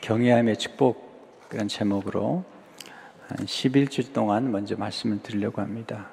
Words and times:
경외함의 0.00 0.56
축복 0.56 1.48
그런 1.48 1.68
제목으로 1.68 2.44
한 3.28 3.38
11주 3.46 4.12
동안 4.12 4.50
먼저 4.50 4.76
말씀을 4.76 5.22
드리려고 5.22 5.62
합니다. 5.62 6.10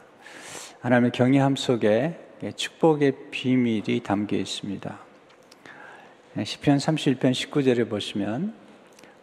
하나님의 0.81 1.11
경외함 1.11 1.55
속에 1.55 2.19
축복의 2.55 3.31
비밀이 3.31 4.01
담겨 4.03 4.37
있습니다. 4.37 4.99
시편 6.43 6.77
31편 6.77 7.31
19절에 7.31 7.89
보시면 7.89 8.53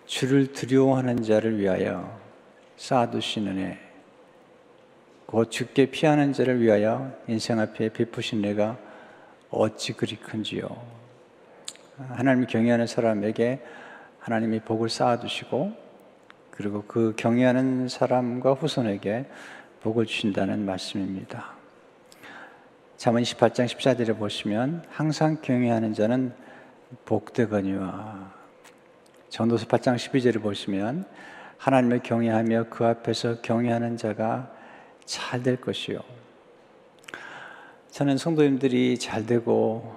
주를 0.07 0.53
두려워하는 0.53 1.23
자를 1.23 1.59
위하여 1.59 2.19
쌓아두시는 2.77 3.59
애, 3.61 3.79
곧 5.27 5.48
죽게 5.51 5.87
피하는 5.87 6.32
자를 6.32 6.61
위하여 6.61 7.17
인생 7.29 7.61
앞에 7.61 7.93
베푸신 7.93 8.43
내가 8.43 8.79
어찌 9.51 9.93
그리 9.93 10.17
큰지요. 10.17 10.69
하나님을 11.98 12.48
경외하는 12.48 12.89
사람에게 12.89 13.61
하나님이 14.21 14.61
복을 14.61 14.89
쌓아두시고 14.89 15.73
그리고 16.50 16.85
그 16.86 17.14
경외하는 17.17 17.89
사람과 17.89 18.54
후손에게 18.54 19.26
복을 19.82 20.07
주신다는 20.07 20.64
말씀입니다. 20.64 21.54
잠언 22.96 23.22
28장 23.22 23.67
14절에 23.67 24.18
보시면 24.18 24.85
항상 24.90 25.39
경외하는 25.40 25.95
자는 25.95 26.32
복되거니와 27.07 28.32
전도서 29.31 29.67
8장 29.67 29.96
12절에 29.96 30.43
보시면 30.43 31.07
하나님을 31.57 32.00
경외하며 32.03 32.67
그 32.70 32.84
앞에서 32.84 33.41
경외하는 33.41 33.97
자가 33.97 34.50
잘 35.11 35.42
될 35.42 35.61
것이요. 35.61 35.98
저는 37.91 38.17
성도님들이 38.17 38.97
잘 38.98 39.27
되고 39.27 39.97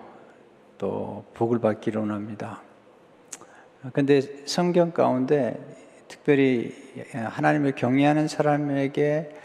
또 0.77 1.23
복을 1.35 1.59
받기를 1.59 2.01
원합니다. 2.01 2.61
근데 3.91 4.21
성경 4.45 4.91
가운데 4.91 5.59
특별히 6.07 6.73
하나님을 7.11 7.73
경외하는 7.73 8.29
사람에게 8.29 9.35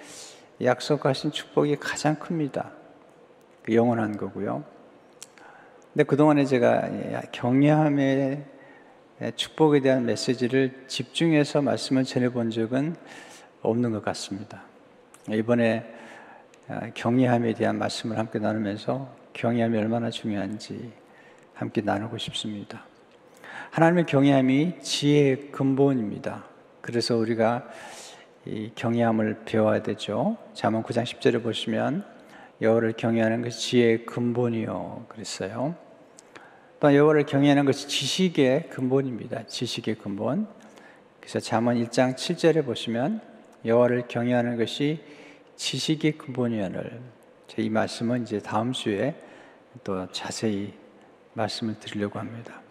약속하신 0.62 1.32
축복이 1.32 1.76
가장 1.76 2.16
큽니다. 2.16 2.70
그 3.62 3.74
영원한 3.74 4.16
거고요. 4.16 4.62
근데 5.92 6.04
그동안에 6.04 6.44
제가 6.44 6.88
경외함의 7.32 8.44
축복에 9.34 9.80
대한 9.80 10.06
메시지를 10.06 10.84
집중해서 10.86 11.62
말씀을 11.62 12.04
전해본 12.04 12.50
적은 12.50 12.94
없는 13.62 13.90
것 13.90 14.04
같습니다. 14.04 14.62
이번에 15.28 15.84
경외함에 16.94 17.54
대한 17.54 17.78
말씀을 17.78 18.18
함께 18.18 18.38
나누면서 18.38 19.12
경외함이 19.32 19.76
얼마나 19.76 20.10
중요한지 20.10 20.92
함께 21.54 21.80
나누고 21.80 22.18
싶습니다. 22.18 22.87
하나님의 23.70 24.06
경외함이 24.06 24.80
지혜의 24.80 25.50
근본입니다. 25.52 26.44
그래서 26.80 27.16
우리가 27.16 27.68
이 28.46 28.70
경외함을 28.74 29.42
배워야 29.44 29.82
되죠. 29.82 30.36
잠언 30.54 30.82
9장 30.82 31.04
10절에 31.04 31.42
보시면 31.42 32.04
여호와를 32.62 32.94
경외하는 32.94 33.42
것이 33.42 33.60
지혜의 33.60 34.06
근본이요 34.06 35.06
그랬어요. 35.08 35.76
또 36.80 36.94
여호와를 36.94 37.26
경외하는 37.26 37.64
것이 37.64 37.88
지식의 37.88 38.70
근본입니다. 38.70 39.46
지식의 39.46 39.96
근본. 39.96 40.46
그래서 41.20 41.40
잠언 41.40 41.76
1장 41.76 42.14
7절에 42.14 42.64
보시면 42.64 43.20
여호와를 43.64 44.08
경외하는 44.08 44.56
것이 44.56 45.00
지식의 45.56 46.12
근본이야를 46.12 47.00
이 47.58 47.68
말씀은 47.68 48.22
이제 48.22 48.38
다음 48.38 48.72
주에 48.72 49.14
또 49.82 50.10
자세히 50.12 50.72
말씀을 51.34 51.78
드리려고 51.80 52.18
합니다. 52.18 52.62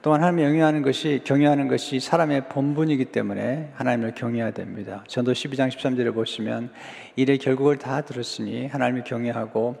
또한 0.00 0.22
하나님을 0.22 0.50
경외하는 0.50 0.82
것이 0.82 1.22
경외하는 1.24 1.66
것이 1.66 1.98
사람의 1.98 2.48
본분이기 2.48 3.06
때문에 3.06 3.72
하나님을 3.74 4.14
경외해야 4.14 4.52
됩니다. 4.52 5.02
전도 5.08 5.32
12장 5.32 5.68
13절에 5.70 6.14
보시면 6.14 6.70
일의 7.16 7.38
결국을 7.38 7.78
다 7.78 8.02
들었으니 8.02 8.68
하나님을 8.68 9.02
경외하고 9.02 9.76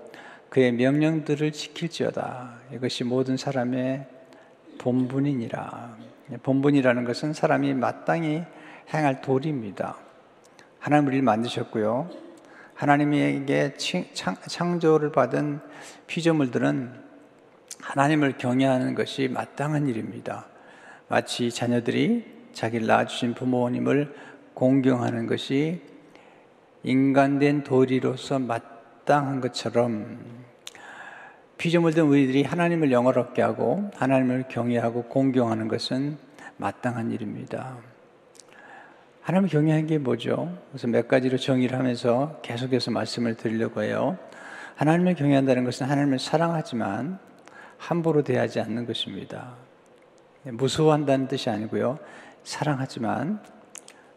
그의 0.48 0.72
명령들을 0.72 1.52
지킬지어다. 1.52 2.54
이것이 2.74 3.04
모든 3.04 3.36
사람의 3.36 4.06
본분이니라. 4.78 5.96
본분이라는 6.42 7.04
것은 7.04 7.32
사람이 7.32 7.74
마땅히 7.74 8.42
행할 8.92 9.20
도리입니다. 9.20 9.96
하나님 10.80 11.06
우리를 11.06 11.22
만드셨고요. 11.22 12.10
하나님에게 12.74 13.74
창조를 13.76 15.12
받은 15.12 15.60
피조물들은 16.08 17.07
하나님을 17.80 18.38
경외하는 18.38 18.94
것이 18.94 19.28
마땅한 19.28 19.86
일입니다. 19.88 20.46
마치 21.08 21.50
자녀들이 21.50 22.24
자기를 22.52 22.86
낳아주신 22.86 23.34
부모님을 23.34 24.14
공경하는 24.54 25.26
것이 25.26 25.80
인간된 26.82 27.64
도리로서 27.64 28.38
마땅한 28.38 29.40
것처럼 29.40 30.18
피조물된 31.56 32.04
우리들이 32.04 32.44
하나님을 32.44 32.92
영어롭게 32.92 33.42
하고 33.42 33.90
하나님을 33.96 34.44
경외하고 34.48 35.04
공경하는 35.04 35.68
것은 35.68 36.16
마땅한 36.56 37.10
일입니다. 37.10 37.76
하나님을 39.22 39.50
경외하는 39.50 39.86
게 39.86 39.98
뭐죠? 39.98 40.56
그래서 40.70 40.86
몇 40.86 41.08
가지로 41.08 41.36
정의를 41.36 41.78
하면서 41.78 42.40
계속해서 42.42 42.90
말씀을 42.90 43.34
드리려고 43.34 43.82
해요. 43.82 44.16
하나님을 44.76 45.16
경외한다는 45.16 45.64
것은 45.64 45.86
하나님을 45.86 46.18
사랑하지만 46.18 47.18
함부로 47.78 48.22
대하지 48.22 48.60
않는 48.60 48.86
것입니다. 48.86 49.54
무서워한다는 50.42 51.28
뜻이 51.28 51.48
아니고요. 51.48 51.98
사랑하지만 52.42 53.40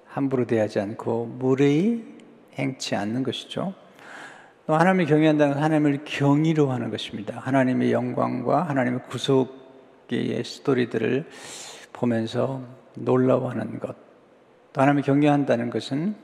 함부로 0.07 0.45
대하지 0.45 0.79
않고 0.79 1.25
무례히 1.25 2.03
행치 2.55 2.95
않는 2.95 3.23
것이죠. 3.23 3.73
또 4.67 4.75
하나님을 4.75 5.05
경외한다는 5.05 5.55
하나님을 5.55 6.01
경의로 6.05 6.69
하는 6.71 6.91
것입니다. 6.91 7.39
하나님의 7.39 7.91
영광과 7.91 8.63
하나님의 8.63 9.01
구속의 9.09 10.43
스토리들을 10.43 11.25
보면서 11.93 12.61
놀라워하는 12.95 13.79
것. 13.79 13.95
또 14.73 14.81
하나님을 14.81 15.03
경외한다는 15.03 15.69
것은 15.69 16.15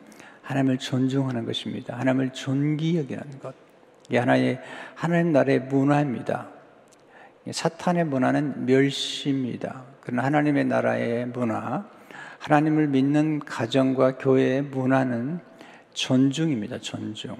하나님을 0.41 0.77
존중하는 0.77 1.45
것입니다. 1.45 1.97
하나님을 1.97 2.31
존귀 2.31 2.97
여기는 2.97 3.39
것. 3.39 3.53
이게 4.07 4.17
하나의 4.17 4.61
하나님 4.95 5.33
나라의 5.33 5.61
문화입니다. 5.61 6.47
사탄의 7.51 8.05
문화는 8.05 8.65
멸시입니다. 8.65 9.83
그러나 10.01 10.23
하나님의 10.23 10.65
나라의 10.65 11.27
문화, 11.27 11.85
하나님을 12.39 12.87
믿는 12.87 13.39
가정과 13.39 14.17
교회의 14.17 14.61
문화는 14.63 15.39
존중입니다. 15.93 16.79
존중. 16.79 17.35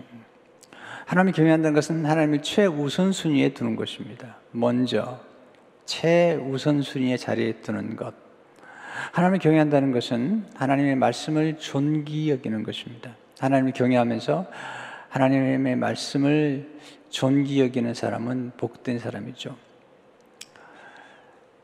하나님을 1.06 1.34
경외한다는 1.34 1.74
것은 1.74 2.06
하나님을 2.06 2.42
최우선순위에 2.42 3.54
두는 3.54 3.76
것입니다. 3.76 4.38
먼저 4.52 5.22
최우선순위의 5.86 7.18
자리에 7.18 7.62
두는 7.62 7.96
것. 7.96 8.14
하나님을 9.14 9.40
경외한다는 9.40 9.92
것은 9.92 10.46
하나님의 10.56 10.96
말씀을 10.96 11.60
존귀 11.60 12.30
여기는 12.32 12.64
것입니다. 12.64 13.16
하나님을 13.40 13.72
경외하면서 13.72 14.48
하나님의 15.10 15.76
말씀을 15.76 16.68
존귀 17.10 17.62
여기는 17.62 17.94
사람은 17.94 18.52
복된 18.58 19.00
사람이죠. 19.00 19.67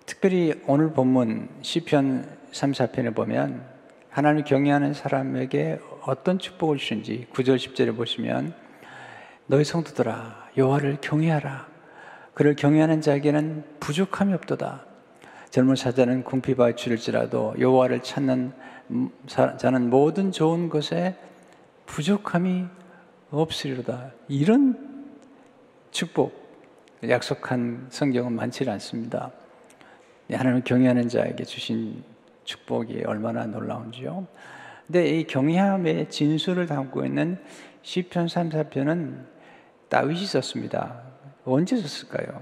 특별히 0.06 0.54
오늘 0.68 0.92
본문 0.94 1.50
시편 1.62 2.38
3, 2.52 2.72
4편에 2.72 3.16
보면 3.16 3.66
하나님을 4.10 4.44
경외하는 4.44 4.94
사람에게 4.94 5.80
어떤 6.04 6.40
축복을 6.40 6.78
주신지 6.78 7.28
9절 7.34 7.56
10절에 7.58 7.96
보시면 7.96 8.54
너희 9.48 9.64
성도들아 9.64 10.50
여호와를 10.58 10.98
경외하라 11.02 11.68
그를 12.34 12.56
경외하는 12.56 13.02
자에게는 13.02 13.64
부족함이 13.80 14.34
없도다 14.34 14.86
젊은 15.50 15.76
사자는 15.76 16.24
궁핍하여 16.24 16.76
줄일지라도 16.76 17.56
여호와를 17.60 18.02
찾는 18.02 18.54
자는 19.58 19.90
모든 19.90 20.32
좋은 20.32 20.70
것에 20.70 21.16
부족함이 21.86 22.66
없으리로다. 23.30 24.12
이런 24.28 25.12
축복 25.92 26.34
약속한 27.08 27.88
성경은 27.90 28.34
많지 28.34 28.68
않습니다. 28.70 29.32
하나님을 30.34 30.64
경외하는 30.64 31.10
자에게 31.10 31.44
주신 31.44 32.04
축복이 32.44 33.04
얼마나 33.06 33.46
놀라운지요. 33.46 34.28
근데 34.88 35.20
이 35.20 35.28
경외함의 35.28 36.10
진수를 36.10 36.68
담고 36.68 37.06
있는 37.06 37.40
시편 37.82 38.28
3, 38.28 38.50
4편은 38.50 39.26
다윗이 39.90 40.26
썼습니다. 40.26 41.02
언제 41.46 41.76
썼을까요? 41.78 42.42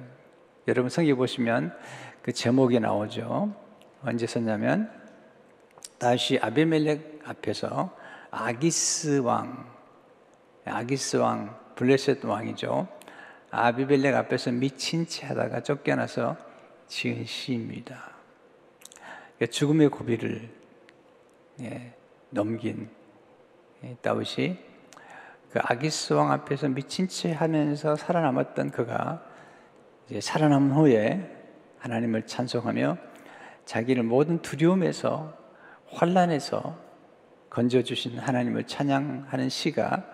여러분 0.68 0.90
성경 0.90 1.18
보시면 1.18 1.74
그 2.22 2.32
제목이 2.32 2.80
나오죠. 2.80 3.54
언제 4.04 4.28
썼냐면 4.28 4.92
다시 5.98 6.40
아비멜렉 6.42 7.22
앞에서 7.26 7.96
아기스 8.32 9.20
왕, 9.20 9.68
아기스 10.66 11.18
왕, 11.18 11.58
블레셋 11.76 12.24
왕이죠. 12.24 12.88
아비멜렉 13.52 14.16
앞에서 14.16 14.52
미친 14.52 15.06
채 15.06 15.28
하다가 15.28 15.62
쫓겨나서 15.62 16.51
지은 16.92 17.24
시입니다. 17.24 18.12
죽음의 19.50 19.88
고비를 19.88 20.50
예, 21.62 21.94
넘긴 22.32 22.90
예, 23.86 23.96
다윗이 24.02 24.58
그 25.52 25.60
아기스 25.64 26.12
왕 26.12 26.34
앞에서 26.34 26.68
미친 26.68 27.08
채 27.08 27.32
하면서 27.32 27.96
살아남았던 27.96 28.72
그가 28.72 29.26
이제 30.10 30.20
살아남은 30.20 30.74
후에 30.74 31.34
하나님을 31.80 32.28
찬송하며 32.28 32.98
자기를 33.64 34.04
모든 34.04 34.42
두려움에서 34.42 35.34
환란에서 35.88 36.78
건져 37.50 37.84
주신 37.84 38.20
하나님을 38.20 38.68
찬양하는 38.68 39.48
시가 39.48 40.06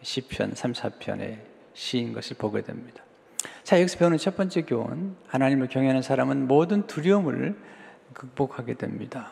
시편 0.00 0.54
3, 0.54 0.72
4편의 0.72 1.40
시인 1.74 2.14
것을 2.14 2.38
보게 2.38 2.62
됩니다. 2.62 3.04
자, 3.64 3.78
여기서 3.78 3.98
배우는 3.98 4.18
첫 4.18 4.36
번째 4.36 4.62
교훈. 4.62 5.16
하나님을 5.28 5.68
경외하는 5.68 6.02
사람은 6.02 6.48
모든 6.48 6.86
두려움을 6.88 7.56
극복하게 8.12 8.74
됩니다. 8.74 9.30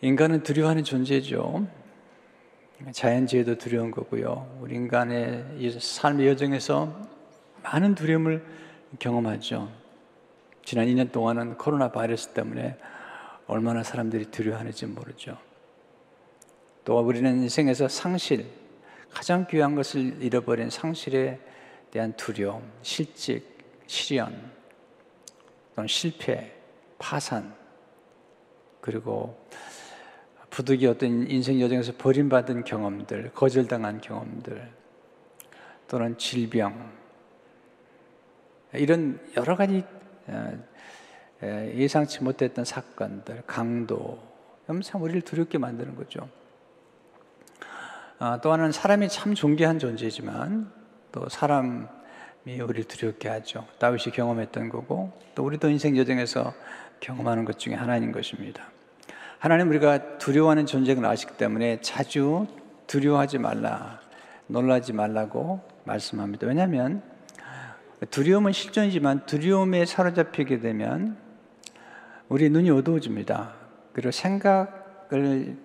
인간은 0.00 0.42
두려워하는 0.42 0.82
존재죠. 0.82 1.68
자연재해도 2.92 3.58
두려운 3.58 3.92
거고요. 3.92 4.58
우리 4.60 4.74
인간의 4.74 5.70
삶의 5.78 6.26
여정에서 6.28 7.08
많은 7.62 7.94
두려움을 7.94 8.44
경험하죠. 8.98 9.70
지난 10.64 10.86
2년 10.86 11.12
동안은 11.12 11.58
코로나 11.58 11.92
바이러스 11.92 12.28
때문에 12.28 12.76
얼마나 13.46 13.84
사람들이 13.84 14.26
두려워하는지 14.26 14.86
모르죠. 14.86 15.38
또 16.84 16.98
우리는 16.98 17.42
인생에서 17.42 17.86
상실, 17.86 18.46
가장 19.12 19.46
귀한 19.48 19.76
것을 19.76 20.20
잃어버린 20.22 20.70
상실에 20.70 21.38
대한 21.90 22.12
두려움, 22.16 22.70
실직, 22.82 23.44
실현, 23.86 24.50
또는 25.74 25.88
실패, 25.88 26.52
파산, 26.98 27.54
그리고 28.80 29.38
부득이 30.50 30.86
어떤 30.86 31.28
인생 31.30 31.60
여정에서 31.60 31.92
버림받은 31.96 32.64
경험들, 32.64 33.32
거절당한 33.34 34.00
경험들, 34.00 34.70
또는 35.88 36.16
질병, 36.18 36.92
이런 38.74 39.20
여러 39.36 39.56
가지 39.56 39.84
어, 40.26 40.58
예상치 41.42 42.22
못했던 42.22 42.64
사건들, 42.64 43.42
강도, 43.46 44.22
참 44.84 45.02
우리를 45.02 45.22
두렵게 45.22 45.58
만드는 45.58 45.96
거죠. 45.96 46.28
아, 48.18 48.40
또 48.40 48.52
하나는 48.52 48.70
사람이 48.70 49.08
참 49.08 49.34
존귀한 49.34 49.78
존재지만 49.78 50.70
또 51.12 51.28
사람이 51.28 51.86
우리를 52.62 52.84
두렵게 52.84 53.28
하죠. 53.28 53.66
다윗이 53.78 54.12
경험했던 54.14 54.68
거고 54.68 55.12
또 55.34 55.44
우리도 55.44 55.68
인생 55.68 55.96
여정에서 55.96 56.54
경험하는 57.00 57.44
것 57.44 57.58
중에 57.58 57.74
하나인 57.74 58.12
것입니다. 58.12 58.64
하나님 59.38 59.68
우리가 59.70 60.18
두려워하는 60.18 60.66
존재가 60.66 61.08
아시기 61.08 61.36
때문에 61.36 61.80
자주 61.80 62.46
두려워하지 62.86 63.38
말라, 63.38 64.00
놀라지 64.46 64.92
말라고 64.92 65.60
말씀합니다. 65.84 66.46
왜냐하면 66.46 67.02
두려움은 68.10 68.52
실존이지만 68.52 69.26
두려움에 69.26 69.86
사로잡히게 69.86 70.60
되면 70.60 71.16
우리 72.28 72.48
눈이 72.50 72.70
어두워집니다. 72.70 73.54
그리고 73.92 74.10
생각을 74.10 75.56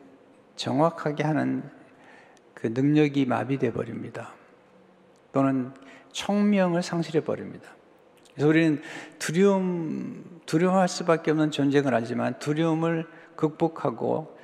정확하게 0.56 1.24
하는 1.24 1.64
그 2.54 2.68
능력이 2.68 3.26
마비돼 3.26 3.74
버립니다. 3.74 4.34
또는 5.36 5.74
청명을 6.14 6.82
상실해 6.82 7.22
버립니다. 7.26 7.68
그래서 8.34 8.48
우리는 8.48 8.82
두려움, 9.20 10.40
두려워할 10.46 10.88
수밖에 10.88 11.32
없는 11.32 11.52
존재는 11.52 11.94
알지만 11.94 12.40
두려움을 12.40 13.06
극복하고 13.36 14.38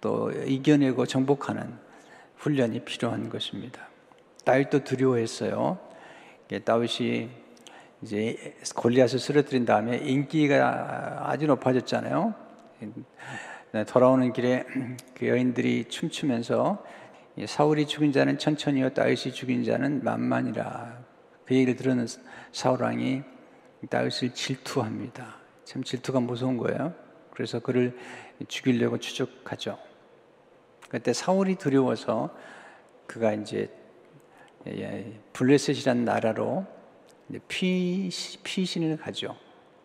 또 0.00 0.30
이겨내고 0.30 1.04
정복하는 1.06 1.74
훈련이 2.36 2.84
필요한 2.84 3.28
것입니다. 3.28 3.88
다윗도 4.44 4.84
두려워했어요. 4.84 5.80
다윗이 6.64 7.28
이제 8.02 8.54
골리앗을 8.76 9.18
쓰러뜨린 9.18 9.64
다음에 9.64 9.96
인기가 9.96 11.24
아주 11.28 11.48
높아졌잖아요. 11.48 12.34
돌아오는 13.88 14.32
길에 14.32 14.64
그 15.16 15.26
여인들이 15.26 15.86
춤추면서 15.86 16.84
사울이 17.44 17.86
죽인 17.86 18.12
자는 18.12 18.38
천천히요 18.38 18.94
다윗이 18.94 19.32
죽인 19.34 19.62
자는 19.64 20.02
만만이라 20.02 21.04
그 21.44 21.54
얘기를 21.54 21.76
들은 21.76 22.06
사울 22.52 22.82
왕이 22.82 23.22
다윗을 23.90 24.32
질투합니다. 24.34 25.36
참 25.64 25.84
질투가 25.84 26.20
무서운 26.20 26.56
거예요. 26.56 26.94
그래서 27.30 27.60
그를 27.60 27.96
죽이려고 28.48 28.98
추적하죠. 28.98 29.78
그때 30.88 31.12
사울이 31.12 31.56
두려워서 31.56 32.34
그가 33.06 33.34
이제 33.34 33.70
블레셋이라는 35.32 36.04
나라로 36.04 36.66
피, 37.48 38.10
피신을 38.42 38.96
가죠. 38.96 39.36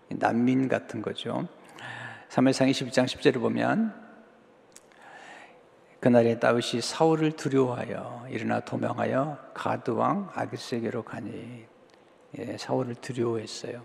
난민 0.09 0.67
같은 0.67 1.01
거죠. 1.01 1.47
3회상 2.29 2.69
22장 2.71 3.05
10절을 3.05 3.39
보면 3.39 4.00
그날에 6.01 6.39
다윗이 6.39 6.81
사울을 6.81 7.33
두려워하여 7.33 8.25
일어나 8.31 8.59
도망하여 8.59 9.37
가드 9.53 9.91
왕 9.91 10.31
아기스에게로 10.33 11.03
가니 11.03 11.63
예, 12.39 12.57
사울을 12.57 12.95
두려워했어요. 12.95 13.83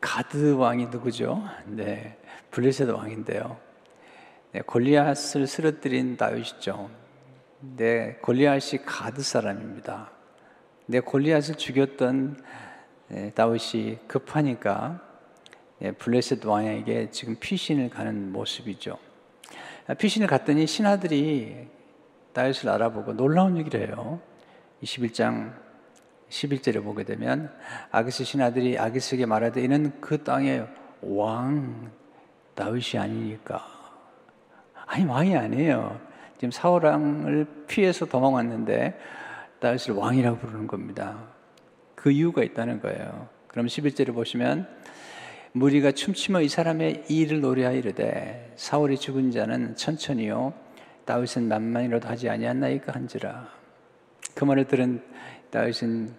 가드 0.00 0.54
왕이 0.54 0.86
누구죠? 0.86 1.40
네, 1.66 2.18
블레셋 2.50 2.90
왕인데요. 2.90 3.56
네, 4.50 4.60
골리앗을 4.62 5.46
쓰러뜨린 5.46 6.16
다윗이죠. 6.16 6.90
네, 7.76 8.16
골리앗이 8.20 8.84
가드 8.84 9.22
사람입니다. 9.22 10.10
네, 10.86 10.98
골리앗을 10.98 11.54
죽였던 11.54 12.42
네, 13.06 13.30
다윗이 13.34 13.98
급하니까 14.08 15.00
네, 15.78 15.92
블레셋 15.92 16.44
왕에게 16.44 17.10
지금 17.12 17.36
피신을 17.38 17.90
가는 17.90 18.32
모습이죠. 18.32 18.98
피신을 19.92 20.26
갔더니 20.26 20.66
신하들이 20.66 21.68
다윗을 22.32 22.70
알아보고 22.70 23.12
놀라운 23.12 23.58
얘기를 23.58 23.86
해요. 23.86 24.20
21장 24.82 25.52
11절에 26.30 26.82
보게 26.82 27.04
되면 27.04 27.52
아기스 27.90 28.24
신하들이 28.24 28.78
아기스에게 28.78 29.26
말하되 29.26 29.62
이는 29.62 29.92
그 30.00 30.24
땅의 30.24 30.66
왕 31.02 31.92
다윗이 32.54 32.98
아니니까. 33.00 33.62
아니 34.86 35.04
왕이 35.04 35.36
아니에요. 35.36 36.00
지금 36.36 36.50
사울 36.50 36.84
왕을 36.86 37.64
피해서 37.66 38.06
도망왔는데 38.06 38.98
다윗을 39.60 39.94
왕이라고 39.94 40.38
부르는 40.38 40.66
겁니다. 40.66 41.18
그 41.94 42.10
이유가 42.10 42.42
있다는 42.42 42.80
거예요. 42.80 43.28
그럼 43.48 43.66
11절을 43.66 44.14
보시면 44.14 44.68
무리가 45.56 45.92
춤추며 45.92 46.40
이 46.40 46.48
사람의 46.48 47.04
일을 47.08 47.40
노래하여 47.40 47.76
이르되 47.76 48.52
사울이 48.56 48.98
죽은 48.98 49.30
자는 49.30 49.76
천천히요 49.76 50.52
다윗은 51.04 51.46
만만이라도 51.46 52.08
하지 52.08 52.28
아니하나이까 52.28 52.92
한지라. 52.92 53.48
그 54.34 54.44
말을 54.44 54.66
들은 54.66 55.00
다윗은 55.52 56.12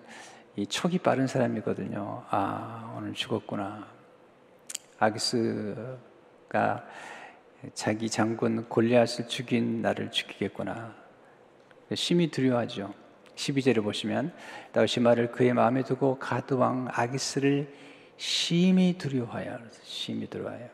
이 0.56 0.66
촉이 0.66 1.00
빠른 1.00 1.28
사람이거든요. 1.28 2.24
아 2.30 2.96
오늘 2.98 3.12
죽었구나. 3.12 3.86
아기스가 5.00 6.86
자기 7.74 8.10
장군 8.10 8.70
골리앗을 8.70 9.28
죽인 9.28 9.82
나를 9.82 10.12
죽이겠구나. 10.12 10.96
심히 11.94 12.32
두려워하죠. 12.32 12.94
12절을 13.36 13.84
보시면 13.84 14.32
다윗이 14.72 15.04
말을 15.04 15.32
그의 15.34 15.54
마음에 15.54 15.84
두고 15.84 16.20
가드 16.20 16.54
왕 16.54 16.88
아기스를 16.90 17.84
심히 18.18 18.98
두려워하여 18.98 19.60
심히 19.84 20.28
두려워하여 20.28 20.70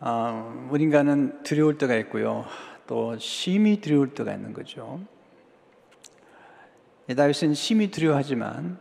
어, 0.00 0.70
인간은 0.78 1.42
두려울 1.42 1.76
때가 1.76 1.96
있고요. 1.96 2.46
또 2.86 3.18
심히 3.18 3.80
두려울 3.80 4.14
때가 4.14 4.32
있는 4.32 4.52
거죠. 4.52 5.00
다윗은 7.16 7.54
심히 7.54 7.90
두려워하지만 7.90 8.78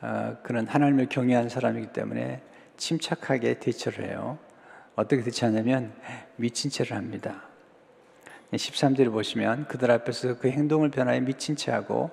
어, 0.00 0.36
그는 0.42 0.66
하나님을 0.66 1.08
경외한 1.10 1.50
사람이기 1.50 1.92
때문에 1.92 2.42
침착하게 2.78 3.60
대처를 3.60 4.06
해요. 4.06 4.38
어떻게 4.96 5.22
대처하냐면 5.22 5.92
미친 6.36 6.70
채를 6.70 6.96
합니다. 6.96 7.42
13절을 8.52 9.12
보시면 9.12 9.68
그들 9.68 9.90
앞에서 9.90 10.38
그 10.38 10.48
행동을 10.48 10.90
변하여 10.90 11.20
미친 11.20 11.56
채 11.56 11.70
하고 11.70 12.10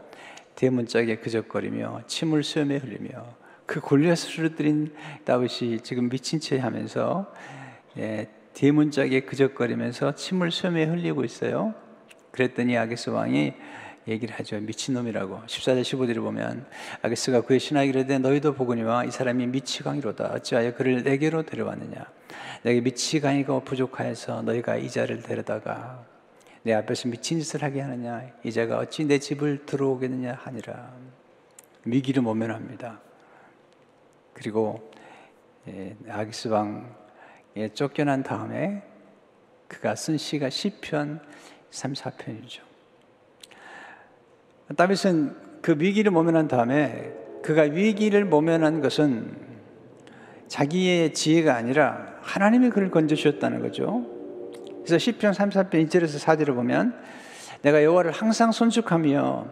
대문짝에 0.57 1.17
그적거리며 1.17 2.01
침을 2.07 2.43
수염에 2.43 2.77
흘리며 2.77 3.35
그 3.67 3.79
골리앗을 3.79 4.31
쓰러뜨린 4.31 4.93
다윗이 5.23 5.81
지금 5.81 6.09
미친 6.09 6.39
채 6.39 6.57
하면서 6.57 7.31
예, 7.97 8.27
대문짝에 8.53 9.21
그적거리면서 9.21 10.15
침을 10.15 10.51
수염에 10.51 10.85
흘리고 10.85 11.23
있어요. 11.23 11.75
그랬더니 12.31 12.75
아기스 12.75 13.11
왕이 13.11 13.53
얘기를 14.07 14.33
하죠. 14.35 14.59
미친놈이라고. 14.59 15.41
14절 15.45 15.81
15절에 15.81 16.21
보면 16.21 16.65
아기스가 17.03 17.41
그의 17.41 17.59
신하에게 17.59 17.89
이르되 17.89 18.17
너희도 18.17 18.53
보거니와 18.53 19.03
이 19.03 19.11
사람이 19.11 19.45
미치광이로다. 19.47 20.31
어찌하여 20.33 20.73
그를 20.73 21.03
내게로 21.03 21.43
데려왔느냐. 21.43 22.05
내게 22.63 22.81
미치광이가 22.81 23.59
부족하여서 23.59 24.41
너희가 24.43 24.77
이자를 24.77 25.21
데려다가 25.21 26.03
내 26.67 26.74
앞에서 26.74 27.07
미친 27.07 27.39
짓을 27.39 27.63
하게 27.63 27.79
하느냐. 27.79 28.29
이자가 28.43 28.79
어찌 28.79 29.05
내 29.05 29.19
집을 29.19 29.65
들어오겠느냐 29.65 30.33
하니라. 30.33 30.91
미기를 31.86 32.21
모면합니다. 32.21 33.00
그리고 34.33 34.91
예, 35.69 35.95
아기스 36.09 36.50
왕에 36.50 37.69
쫓겨난 37.74 38.24
다음에 38.24 38.83
그가 39.69 39.95
쓴 39.95 40.17
시가 40.17 40.50
시편 40.50 41.21
34편이죠. 41.71 42.59
다윗은 44.75 45.62
그 45.62 45.77
위기를 45.79 46.12
모면한 46.12 46.50
다음에 46.50 47.13
그가 47.43 47.62
위기를 47.62 48.25
모면한 48.25 48.81
것은 48.81 49.38
자기의 50.50 51.13
지혜가 51.13 51.55
아니라 51.55 52.17
하나님이 52.24 52.71
그를 52.71 52.91
건져주셨다는 52.91 53.62
거죠. 53.62 54.16
그래서 54.88 55.00
시편 55.00 55.34
34편 55.34 55.72
1절에서 55.86 56.17
4절을 56.24 56.56
보면 56.56 56.98
내가 57.62 57.84
여호와를 57.84 58.12
항상 58.12 58.53
손축하며 58.53 59.46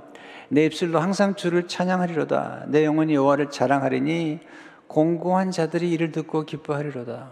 내 0.48 0.64
입술로 0.64 1.00
항상 1.00 1.36
주를 1.36 1.68
찬양하리로다. 1.68 2.68
내 2.68 2.86
영혼이 2.86 3.14
여호와를 3.16 3.50
자랑하리니 3.50 4.40
공고한 4.88 5.52
자들이 5.52 5.92
이를 5.92 6.14
듣고 6.14 6.46
기뻐하리로다. 6.46 7.32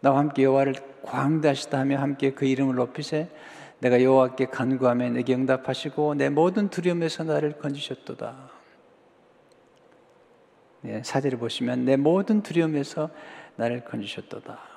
나와 0.00 0.18
함께 0.18 0.44
여호와를 0.44 0.74
광대하시다 1.04 1.78
하며 1.78 2.00
함께 2.00 2.32
그 2.32 2.44
이름을 2.44 2.74
높이세 2.74 3.30
내가 3.78 4.02
여호와께 4.02 4.46
간구하며 4.46 5.10
내게 5.10 5.34
응답하시고 5.34 6.16
내 6.16 6.28
모든 6.28 6.68
두려움에서 6.68 7.24
나를 7.24 7.52
건지셨도다. 7.52 8.50
네, 10.82 11.02
사제를 11.02 11.38
보시면 11.38 11.86
내 11.86 11.96
모든 11.96 12.42
두려움에서 12.42 13.08
나를 13.56 13.86
건지셨도다. 13.86 14.71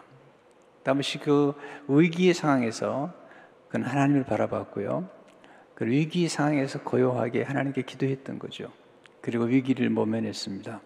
다시 0.85 1.17
그 1.17 1.53
위기의 1.87 2.35
상황에서 2.35 3.11
그는 3.69 3.87
하나님을 3.87 4.23
바라봤고요. 4.23 5.09
그 5.73 5.85
위기 5.85 6.29
상황에서 6.29 6.83
고요하게 6.83 7.41
하나님께 7.41 7.81
기도했던 7.81 8.37
거죠. 8.37 8.71
그리고 9.19 9.45
위기를 9.45 9.89
모면했습니다. 9.89 10.79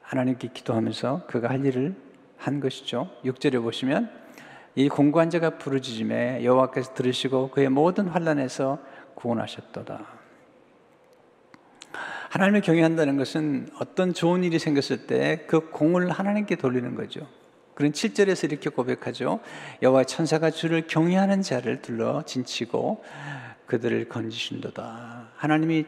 하나님께 0.00 0.48
기도하면서 0.54 1.26
그가 1.26 1.50
할 1.50 1.64
일을 1.66 1.94
한 2.38 2.60
것이죠. 2.60 3.10
6절에 3.24 3.62
보시면 3.62 4.10
이 4.74 4.88
공고한 4.88 5.28
자가 5.28 5.58
부르짖음에 5.58 6.42
여호와께서 6.42 6.94
들으시고 6.94 7.50
그의 7.50 7.68
모든 7.68 8.08
환란에서 8.08 8.78
구원하셨도다. 9.14 10.00
하나님을 12.30 12.62
경외한다는 12.62 13.18
것은 13.18 13.68
어떤 13.78 14.14
좋은 14.14 14.42
일이 14.42 14.58
생겼을 14.58 15.06
때 15.06 15.46
그 15.46 15.68
공을 15.70 16.10
하나님께 16.10 16.56
돌리는 16.56 16.94
거죠. 16.94 17.28
그런 17.74 17.92
7절에서 17.92 18.50
이렇게 18.50 18.70
고백하죠. 18.70 19.40
여호와 19.80 20.04
천사가 20.04 20.50
주를 20.50 20.86
경외하는 20.86 21.42
자를 21.42 21.80
둘러 21.80 22.22
진치고 22.22 23.02
그들을 23.66 24.08
건지신도다. 24.08 25.30
하나님이 25.36 25.86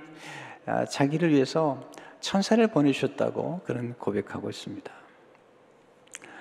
아, 0.66 0.86
자기를 0.86 1.30
위해서 1.30 1.90
천사를 2.20 2.66
보내주셨다고 2.66 3.60
그런 3.64 3.94
고백하고 3.94 4.48
있습니다. 4.48 4.90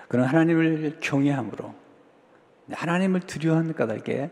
그런 0.08 0.26
하나님을 0.26 1.00
경외함으로 1.02 1.74
하나님을 2.72 3.22
두려워하는 3.22 3.74
까닭에 3.74 4.30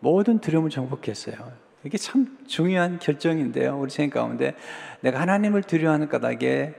모든 0.00 0.40
두려움을 0.40 0.68
정복했어요. 0.68 1.36
이게 1.84 1.96
참 1.96 2.38
중요한 2.46 2.98
결정인데요. 2.98 3.78
우리 3.78 3.90
생각 3.90 4.20
가운데 4.20 4.54
내가 5.00 5.20
하나님을 5.20 5.62
두려워하는 5.62 6.08
까닭에 6.08 6.74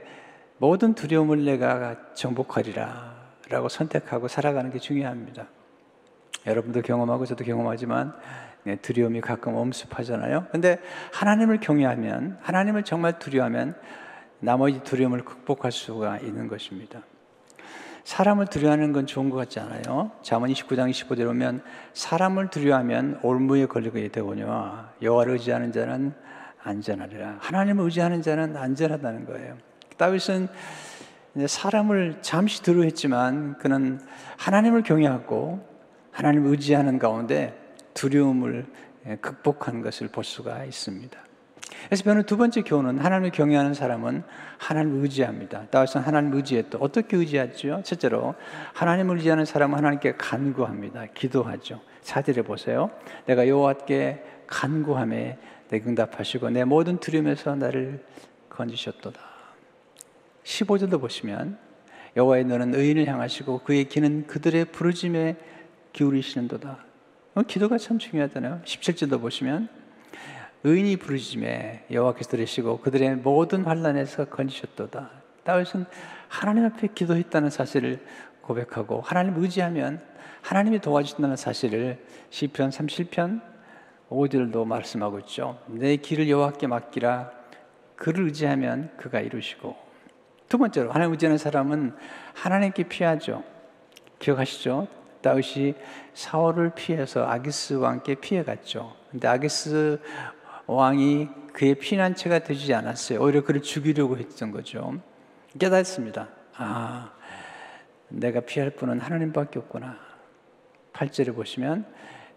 모든 0.58 0.94
두려움을 0.94 1.44
내가 1.44 2.14
정복하리라 2.14 3.15
라고 3.48 3.68
선택하고 3.68 4.28
살아가는 4.28 4.70
게 4.70 4.78
중요합니다. 4.78 5.46
여러분도 6.46 6.82
경험하고 6.82 7.26
저도 7.26 7.44
경험하지만 7.44 8.14
네, 8.64 8.76
두려움이 8.76 9.20
가끔 9.20 9.54
엄습하잖아요. 9.54 10.46
근데 10.50 10.80
하나님을 11.12 11.60
경외하면, 11.60 12.38
하나님을 12.42 12.82
정말 12.82 13.18
두려워하면 13.18 13.76
나머지 14.40 14.82
두려움을 14.82 15.24
극복할 15.24 15.70
수가 15.70 16.18
있는 16.18 16.48
것입니다. 16.48 17.02
사람을 18.02 18.46
두려워하는 18.46 18.92
건 18.92 19.06
좋은 19.06 19.30
것 19.30 19.36
같지 19.36 19.60
않아요? 19.60 20.12
잠언 20.22 20.50
29장 20.50 20.90
25절에 20.90 21.26
보면 21.26 21.62
사람을 21.92 22.50
두려워하면 22.50 23.20
올무에 23.22 23.66
걸리게 23.66 24.08
되거니와 24.08 24.92
여호와를 25.02 25.34
의지하는 25.34 25.72
자는 25.72 26.12
안전하리라. 26.62 27.38
하나님을 27.40 27.84
의지하는 27.84 28.22
자는 28.22 28.56
안전하다는 28.56 29.26
거예요. 29.26 29.56
다윗은 29.96 30.48
사람을 31.46 32.18
잠시 32.22 32.62
두려워했지만 32.62 33.58
그는 33.58 34.00
하나님을 34.38 34.82
경외하고 34.82 35.66
하나님을 36.12 36.50
의지하는 36.50 36.98
가운데 36.98 37.54
두려움을 37.92 38.66
극복한 39.20 39.82
것을 39.82 40.08
볼 40.08 40.24
수가 40.24 40.64
있습니다. 40.64 41.18
그래서 41.86 42.04
배우는 42.04 42.24
두 42.24 42.36
번째 42.36 42.62
교훈은 42.62 42.98
하나님을 42.98 43.30
경외하는 43.30 43.74
사람은 43.74 44.22
하나님을 44.58 45.02
의지합니다. 45.02 45.66
다윗은 45.66 46.00
하나님을 46.00 46.38
의지했다. 46.38 46.78
어떻게 46.80 47.16
의지하죠? 47.16 47.82
첫째로 47.84 48.34
하나님을 48.72 49.16
의지하는 49.16 49.44
사람은 49.44 49.76
하나님께 49.76 50.14
간구합니다. 50.16 51.06
기도하죠. 51.14 51.80
사절에 52.00 52.42
보세요. 52.42 52.90
내가 53.26 53.46
여호와께 53.46 54.24
간구함에 54.46 55.38
내 55.68 55.82
응답하시고 55.84 56.50
내 56.50 56.64
모든 56.64 56.98
두려움에서 56.98 57.56
나를 57.56 58.04
건지셨도다. 58.48 59.25
15절도 60.46 61.00
보시면 61.00 61.58
여호와의 62.16 62.44
너는 62.44 62.74
의인을 62.74 63.08
향하시고 63.08 63.60
그의 63.64 63.86
귀는 63.86 64.26
그들의 64.26 64.66
부르짐에 64.66 65.36
기울이시는도다. 65.92 66.84
어, 67.34 67.42
기도가 67.42 67.76
참 67.78 67.98
중요하잖아요. 67.98 68.62
17절도 68.64 69.20
보시면 69.20 69.68
의인이 70.64 70.96
부르짖음에 70.96 71.86
여호와께서 71.90 72.30
들으시고 72.30 72.80
그들의 72.80 73.16
모든 73.16 73.64
환란에서 73.64 74.26
건지셨도다. 74.26 75.10
다윗은 75.44 75.84
하나님 76.28 76.64
앞에 76.64 76.88
기도했다는 76.94 77.50
사실을 77.50 78.04
고백하고 78.40 79.00
하나님 79.00 79.36
의지하면 79.42 80.00
하나님이 80.42 80.78
도와주신다는 80.80 81.36
사실을 81.36 82.04
시편 82.30 82.70
37편 82.70 83.42
5절도 84.08 84.64
말씀하고 84.64 85.18
있죠. 85.20 85.60
내 85.66 85.96
길을 85.96 86.30
여호와께 86.30 86.68
맡기라. 86.68 87.32
그를 87.96 88.24
의지하면 88.26 88.90
그가 88.96 89.20
이루시고 89.20 89.85
두 90.48 90.58
번째로 90.58 90.92
하나님 90.92 91.12
의지하는 91.12 91.38
사람은 91.38 91.94
하나님께 92.34 92.84
피하죠. 92.84 93.42
기억하시죠? 94.18 94.86
다윗이 95.22 95.74
사울을 96.14 96.70
피해서 96.74 97.26
아기스 97.26 97.74
왕께 97.74 98.14
피해갔죠. 98.14 98.94
근데 99.10 99.26
아기스 99.26 100.00
왕이 100.66 101.28
그의 101.52 101.74
피난처가 101.74 102.40
되지 102.40 102.74
않았어요. 102.74 103.20
오히려 103.20 103.42
그를 103.42 103.62
죽이려고 103.62 104.18
했던 104.18 104.50
거죠. 104.50 105.00
깨닫습니다. 105.58 106.28
아, 106.56 107.12
내가 108.08 108.40
피할 108.40 108.70
분은 108.70 109.00
하나님밖에 109.00 109.58
없구나. 109.58 109.96
8절에 110.92 111.34
보시면 111.34 111.86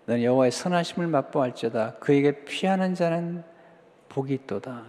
넌 0.06 0.24
여호와의 0.24 0.52
선하심을 0.52 1.08
맛보할지어다 1.08 1.96
그에게 2.00 2.44
피하는 2.44 2.96
자는 2.96 3.44
복이 4.10 4.34
있도다. 4.34 4.84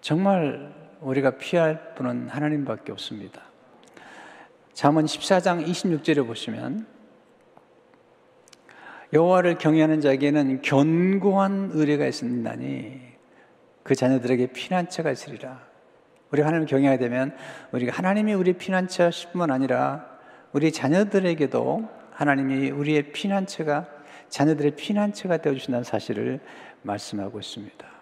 정말 0.00 0.83
우리가 1.04 1.32
피할 1.32 1.94
분은 1.94 2.28
하나님밖에 2.28 2.92
없습니다. 2.92 3.42
잠언 4.72 5.04
14장 5.04 5.64
26절에 5.66 6.26
보시면 6.26 6.86
여호와를 9.12 9.58
경외하는 9.58 10.00
자에게는 10.00 10.62
견고한 10.62 11.70
의뢰가 11.72 12.06
있으나니 12.06 13.00
그 13.84 13.94
자녀들에게 13.94 14.48
피난처가 14.48 15.12
있으리라. 15.12 15.62
우리가 16.32 16.48
하나님을 16.48 16.66
경외하게 16.66 16.98
되면 16.98 17.36
우리가 17.70 17.96
하나님이 17.96 18.34
우리 18.34 18.54
피난처뿐만 18.54 19.52
아니라 19.52 20.08
우리 20.52 20.72
자녀들에게도 20.72 21.88
하나님이 22.10 22.70
우리의 22.70 23.12
피난처가 23.12 23.86
자녀들의 24.30 24.72
피난처가 24.72 25.36
되어 25.36 25.52
주신다는 25.52 25.84
사실을 25.84 26.40
말씀하고 26.82 27.38
있습니다. 27.38 27.93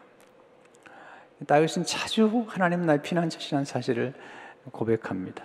다윗은 1.47 1.85
자주 1.85 2.45
하나님 2.49 2.83
나의 2.83 3.03
피난처시라는 3.03 3.65
사실을 3.65 4.15
고백합니다. 4.71 5.45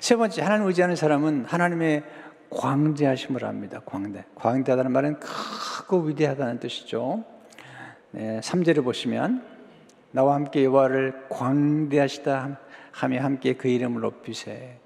세 0.00 0.16
번째 0.16 0.42
하나님 0.42 0.66
의지하는 0.66 0.96
사람은 0.96 1.44
하나님의 1.46 2.04
광대하심을 2.50 3.44
합니다. 3.44 3.80
광대. 3.84 4.24
광대하다는 4.34 4.92
말은 4.92 5.20
크고 5.20 6.00
위대하다는 6.02 6.60
뜻이죠. 6.60 7.24
네, 8.12 8.40
3절을 8.40 8.84
보시면 8.84 9.44
나와 10.12 10.34
함께 10.34 10.64
여호와를 10.64 11.26
광대하시다 11.28 12.58
하며 12.92 13.22
함께 13.22 13.54
그 13.54 13.68
이름을 13.68 14.00
높이세. 14.00 14.78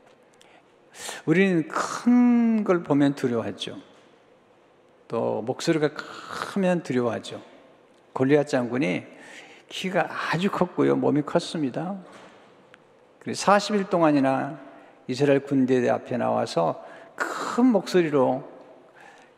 우리는 1.27 1.69
큰 1.69 2.43
걸 2.65 2.83
보면 2.83 3.15
두려워하죠. 3.15 3.77
또 5.09 5.43
목소리가 5.43 5.91
크면 5.95 6.83
두려워하죠. 6.83 7.43
골리앗 8.12 8.49
장군이 8.49 9.05
키가 9.73 10.07
아주 10.31 10.50
컸고요. 10.50 10.97
몸이 10.97 11.23
컸습니다. 11.23 11.97
그래서 13.19 13.50
40일 13.50 13.88
동안이나 13.88 14.61
이스라엘 15.07 15.41
군대 15.41 15.88
앞에 15.88 16.19
나와서 16.19 16.85
큰 17.17 17.67
목소리로 17.67 18.47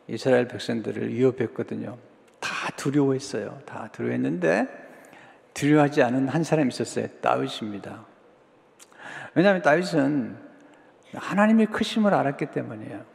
이스라엘 0.09 0.49
백성들을 0.49 1.13
위협했거든요. 1.13 1.97
다 2.41 2.69
두려워했어요. 2.75 3.61
다 3.65 3.87
두려워했는데 3.93 4.67
두려워하지 5.53 6.03
않은 6.03 6.27
한 6.27 6.43
사람이 6.43 6.67
있었어요. 6.67 7.07
다윗입니다. 7.21 8.05
왜냐하면 9.35 9.61
다윗은 9.61 10.37
하나님의 11.13 11.67
크심을 11.67 12.13
알았기 12.13 12.47
때문이에요. 12.47 13.05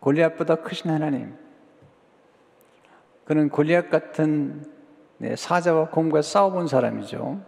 골리앗보다 0.00 0.56
크신 0.56 0.90
하나님. 0.90 1.34
그는 3.24 3.48
골리앗 3.48 3.88
같은 3.88 4.77
네, 5.18 5.34
사자와 5.36 5.90
곰과 5.90 6.22
싸워본 6.22 6.68
사람이죠. 6.68 7.40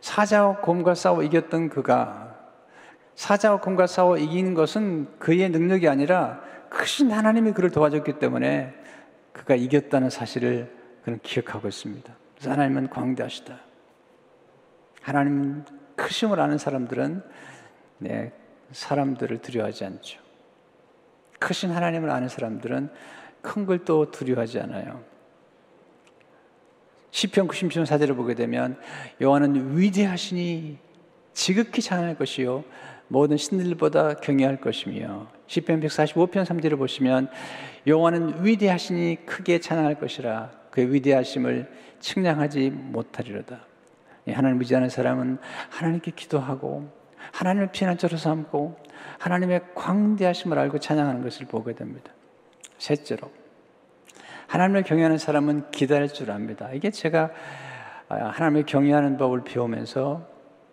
사자와 0.00 0.60
곰과 0.60 0.94
싸워 0.94 1.22
이겼던 1.22 1.68
그가 1.68 2.34
사자와 3.14 3.60
곰과 3.60 3.86
싸워 3.86 4.16
이긴 4.18 4.54
것은 4.54 5.18
그의 5.18 5.48
능력이 5.50 5.88
아니라 5.88 6.40
크신 6.68 7.12
하나님이 7.12 7.52
그를 7.52 7.70
도와줬기 7.70 8.18
때문에 8.18 8.74
그가 9.32 9.54
이겼다는 9.54 10.10
사실을 10.10 10.74
그는 11.04 11.20
기억하고 11.22 11.68
있습니다. 11.68 12.12
그래서 12.34 12.50
하나님은 12.50 12.90
광대하시다. 12.90 13.56
하나님 15.02 15.64
크심을 15.96 16.40
아는 16.40 16.58
사람들은 16.58 17.22
네, 17.98 18.32
사람들을 18.72 19.38
두려워하지 19.38 19.84
않죠. 19.84 20.20
크신 21.38 21.70
하나님을 21.70 22.10
아는 22.10 22.28
사람들은 22.28 22.90
큰 23.42 23.66
걸 23.66 23.84
또 23.84 24.10
두려워하지 24.10 24.60
않아요. 24.60 25.02
시편 27.14 27.46
90편 27.46 27.86
4절을 27.86 28.16
보게 28.16 28.34
되면 28.34 28.76
여호와는 29.20 29.78
위대하시니 29.78 30.78
지극히 31.32 31.80
찬양할 31.80 32.16
것이요 32.16 32.64
모든 33.06 33.36
신들보다 33.36 34.14
경외할 34.14 34.60
것이며 34.60 35.28
시편 35.46 35.80
145편 35.80 36.44
3절을 36.44 36.76
보시면 36.76 37.30
여호와는 37.86 38.44
위대하시니 38.44 39.26
크게 39.26 39.60
찬양할 39.60 40.00
것이라 40.00 40.50
그의 40.72 40.92
위대하심을 40.92 41.70
측량하지 42.00 42.70
못하리로다. 42.70 43.64
하나님 44.32 44.58
의지하는 44.58 44.88
사람은 44.88 45.38
하나님께 45.70 46.10
기도하고 46.16 46.90
하나님을 47.30 47.70
피난처로 47.70 48.16
삼고 48.16 48.76
하나님의 49.18 49.60
광대하심을 49.76 50.58
알고 50.58 50.80
찬양하는 50.80 51.22
것을 51.22 51.46
보게 51.46 51.74
됩니다. 51.74 52.12
셋째로 52.78 53.43
하나님을 54.54 54.84
경외하는 54.84 55.18
사람은 55.18 55.72
기다릴 55.72 56.06
줄 56.06 56.30
압니다. 56.30 56.70
이게 56.72 56.92
제가 56.92 57.32
하나님을 58.06 58.66
경외하는 58.66 59.16
법을 59.16 59.42
배우면서 59.42 60.28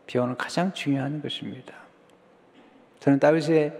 배우는 0.05 0.37
가장 0.37 0.71
중요한 0.71 1.19
것입니다. 1.19 1.73
저는 2.99 3.19
다윗의 3.19 3.73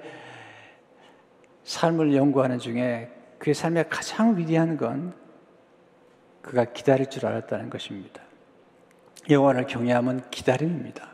삶을 1.63 2.15
연구하는 2.15 2.57
중에 2.57 3.11
그의 3.37 3.53
삶의 3.53 3.89
가장 3.89 4.37
위대한 4.37 4.75
건 4.75 5.13
그가 6.41 6.65
기다릴 6.65 7.11
줄 7.11 7.27
알았다는 7.27 7.69
것입니다. 7.69 8.23
여호와를 9.29 9.67
경외함은 9.67 10.31
기다림입니다. 10.31 11.09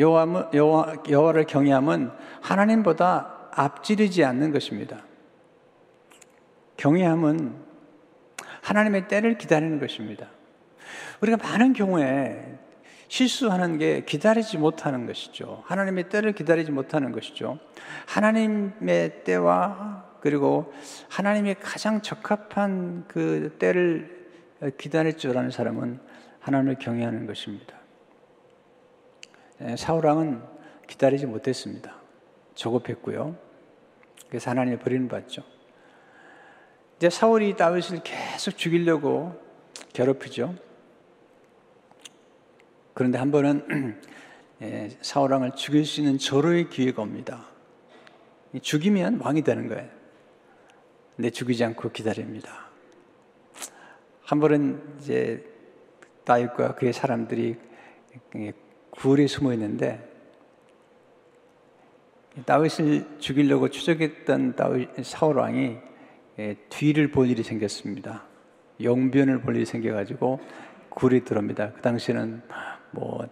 여호와, 0.00 0.50
여호와를 1.08 1.44
경외함은 1.46 2.10
하나님보다 2.40 3.50
앞지르지 3.52 4.24
않는 4.24 4.50
것입니다. 4.50 5.04
경외함은 6.82 7.54
하나님의 8.60 9.06
때를 9.06 9.38
기다리는 9.38 9.78
것입니다. 9.78 10.26
우리가 11.20 11.36
많은 11.36 11.74
경우에 11.74 12.58
실수하는 13.06 13.78
게 13.78 14.04
기다리지 14.04 14.58
못하는 14.58 15.06
것이죠. 15.06 15.62
하나님의 15.66 16.08
때를 16.08 16.32
기다리지 16.32 16.72
못하는 16.72 17.12
것이죠. 17.12 17.60
하나님의 18.06 19.22
때와 19.22 20.16
그리고 20.20 20.72
하나님의 21.08 21.60
가장 21.60 22.02
적합한 22.02 23.04
그 23.06 23.54
때를 23.60 24.26
기다릴 24.76 25.16
줄 25.18 25.38
아는 25.38 25.52
사람은 25.52 26.00
하나님을 26.40 26.78
경외하는 26.80 27.28
것입니다. 27.28 27.76
예, 29.60 29.76
사울왕은 29.76 30.42
기다리지 30.88 31.26
못했습니다. 31.26 31.94
조급했고요. 32.56 33.36
그래서 34.28 34.50
하나님이 34.50 34.78
버리는 34.78 35.06
받죠. 35.06 35.44
이제 37.02 37.10
사울이 37.10 37.56
다윗을 37.56 38.04
계속 38.04 38.56
죽이려고 38.56 39.36
괴롭히죠. 39.92 40.54
그런데 42.94 43.18
한 43.18 43.32
번은 43.32 44.00
예, 44.62 44.88
사울 45.00 45.32
왕을 45.32 45.56
죽일 45.56 45.84
수 45.84 46.00
있는 46.00 46.16
절호의 46.16 46.70
기회가 46.70 47.02
옵니다. 47.02 47.46
죽이면 48.62 49.18
왕이 49.20 49.42
되는 49.42 49.66
거예요. 49.66 49.90
근데 51.16 51.30
죽이지 51.30 51.64
않고 51.64 51.90
기다립니다. 51.90 52.70
한 54.22 54.38
번은 54.38 54.98
이제 55.00 55.44
다윗과 56.22 56.76
그의 56.76 56.92
사람들이 56.92 57.56
굴에 58.92 59.26
숨어 59.26 59.52
있는데 59.54 60.08
다윗을 62.46 63.18
죽이려고 63.18 63.70
추적했던 63.70 64.54
다윗 64.54 65.04
사울 65.04 65.38
왕이 65.38 65.62
예, 65.62 65.91
뒤를 66.68 67.10
볼 67.10 67.28
일이 67.28 67.42
생겼습니다. 67.42 68.24
용변을 68.82 69.40
볼 69.40 69.56
일이 69.56 69.64
생겨가지고 69.64 70.40
굴에 70.88 71.20
들어옵니다. 71.20 71.72
그 71.72 71.80
당시에는 71.82 72.42
뭐 72.90 73.26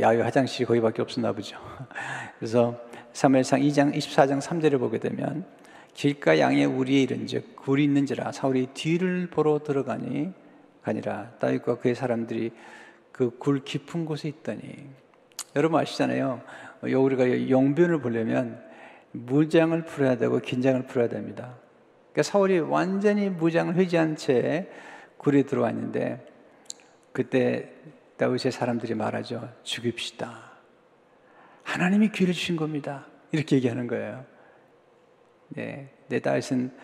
야외 0.00 0.22
화장실이 0.22 0.66
거기밖에 0.66 1.02
없었나 1.02 1.32
보죠. 1.32 1.58
그래서 2.38 2.78
사무엘상 3.12 3.60
2장 3.60 3.94
24장 3.94 4.40
3절을 4.40 4.78
보게 4.78 4.98
되면 4.98 5.46
길가 5.94 6.38
양의 6.38 6.66
우리에 6.66 7.02
이른즉 7.02 7.56
굴이 7.56 7.84
있는지라 7.84 8.32
사울이 8.32 8.68
뒤를 8.74 9.28
보러 9.30 9.60
들어가니 9.62 10.32
가니라 10.82 11.30
다윗과 11.38 11.78
그의 11.78 11.94
사람들이 11.94 12.52
그 13.16 13.30
굴 13.38 13.64
깊은 13.64 14.04
곳에 14.04 14.28
있더니 14.28 14.60
여러분 15.56 15.80
아시잖아요. 15.80 16.42
우리가 16.82 17.48
용변을 17.48 18.00
보려면 18.00 18.62
무장을 19.12 19.82
풀어야 19.86 20.18
되고 20.18 20.38
긴장을 20.38 20.82
풀어야 20.86 21.08
됩니다. 21.08 21.56
그러니까 22.16 22.22
사울이 22.22 22.60
완전히 22.60 23.28
무장을 23.28 23.74
회지한 23.74 24.16
채 24.16 24.70
굴에 25.18 25.42
들어왔는데 25.42 26.26
그때 27.12 27.70
다윗의 28.16 28.52
사람들이 28.52 28.94
말하죠. 28.94 29.52
죽입시다. 29.62 30.52
하나님이 31.62 32.12
기회를 32.12 32.32
주신 32.32 32.56
겁니다. 32.56 33.06
이렇게 33.32 33.56
얘기하는 33.56 33.86
거예요. 33.86 34.24
네, 35.48 35.92
내 36.08 36.20
다윗은 36.20 36.74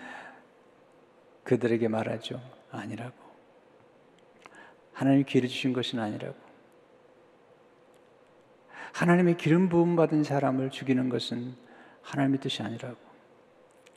그들에게 1.45 1.89
말하죠. 1.89 2.39
아니라고. 2.71 3.17
하나님이 4.93 5.25
기회를 5.25 5.49
주신 5.49 5.73
것은 5.73 5.99
아니라고. 5.99 6.37
하나님의 8.93 9.39
기름 9.39 9.71
부음 9.71 9.97
받은 9.97 10.25
사람을 10.25 10.69
죽이는 10.69 11.09
것은 11.09 11.55
하나님의 12.03 12.41
뜻이 12.41 12.63
아니라고. 12.63 13.12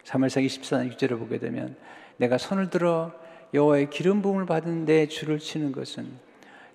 3월상 0.05 0.45
24장 0.45 0.91
6절을 0.93 1.19
보게 1.19 1.39
되면 1.39 1.75
내가 2.17 2.37
손을 2.37 2.69
들어 2.69 3.11
여호와의 3.53 3.89
기름 3.89 4.21
부음을 4.21 4.45
받은 4.45 4.85
내 4.85 5.07
줄을 5.07 5.39
치는 5.39 5.71
것은 5.71 6.19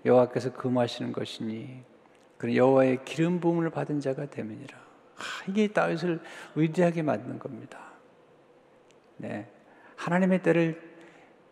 여호와께서 0.05 0.53
금하시는 0.53 1.13
것이니 1.13 1.83
그런 2.37 2.57
여호와의 2.57 3.05
기름 3.05 3.41
부음을 3.41 3.71
받은 3.71 4.01
자가 4.01 4.31
되면이라. 4.31 4.79
아, 4.79 5.23
이게 5.49 5.69
다윗을 5.69 6.21
위대하게 6.55 7.03
만든 7.03 7.39
겁니다. 7.39 7.79
네. 9.19 9.47
하나님의 9.97 10.43
때를 10.43 10.91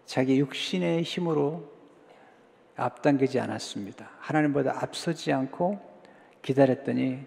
자기 0.07 0.39
육신의 0.39 1.03
힘으로 1.03 1.71
앞당기지 2.77 3.39
않았습니다. 3.39 4.11
하나님보다 4.19 4.83
앞서지 4.83 5.33
않고 5.33 5.79
기다렸더니 6.41 7.27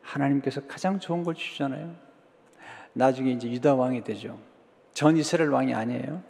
하나님께서 0.00 0.66
가장 0.66 0.98
좋은 0.98 1.22
걸 1.22 1.34
주잖아요. 1.34 1.94
나중에 2.92 3.30
이제 3.32 3.50
유다 3.50 3.74
왕이 3.74 4.04
되죠. 4.04 4.38
전 4.92 5.16
이스라엘 5.16 5.50
왕이 5.50 5.74
아니에요. 5.74 6.22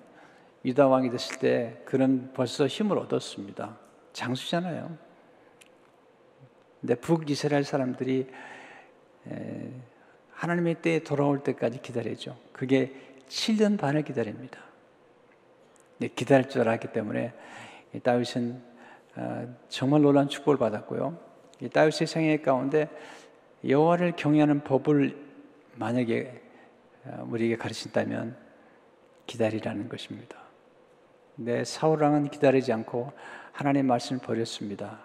유다 0.65 0.89
왕이 0.89 1.11
됐을 1.11 1.39
때 1.39 1.81
그는 1.85 2.31
벌써 2.35 2.67
힘을 2.67 2.99
얻었습니다. 2.99 3.79
장수잖아요. 4.13 4.97
근데 6.81 6.95
북이스라엘 6.97 7.65
사람들이 7.65 8.29
하나님의 10.33 10.83
때에 10.83 10.99
돌아올 11.01 11.43
때까지 11.43 11.81
기다리죠. 11.81 12.37
그게 12.53 12.93
7년 13.29 13.79
반을 13.79 14.03
기다립니다. 14.03 14.59
기다릴 16.17 16.49
줄 16.49 16.63
알았기 16.63 16.89
때문에 16.93 17.33
다윗은 18.03 18.73
어, 19.15 19.57
정말 19.69 20.01
놀라운 20.01 20.29
축복을 20.29 20.57
받았고요. 20.59 21.19
다윗의 21.73 22.07
생애 22.07 22.39
가운데 22.39 22.89
여호와를 23.67 24.13
경외하는 24.17 24.65
법을 24.65 25.17
만약에 25.77 26.41
어, 26.41 26.42
우리에게 27.27 27.57
가르친다면 27.57 28.37
기다리라는 29.27 29.89
것입니다. 29.89 30.37
내 31.37 31.65
사울왕은 31.65 32.31
기다리지 32.31 32.73
않고 32.73 33.13
하나님 33.53 33.87
말씀을 33.87 34.21
버렸습니다. 34.21 35.01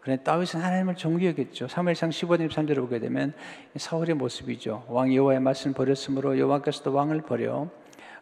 그래 0.00 0.20
다윗은 0.22 0.60
하나님을 0.60 0.96
존귀했겠죠. 0.96 1.66
3일상 1.66 2.08
15절 2.10 2.48
13절을 2.48 2.76
보게 2.76 2.98
되면 2.98 3.34
사울의 3.76 4.16
모습이죠. 4.16 4.84
왕 4.88 5.14
여호와의 5.14 5.40
말씀을 5.40 5.74
버렸으므로 5.74 6.38
여호와께서도 6.38 6.92
왕을 6.92 7.22
버려 7.22 7.70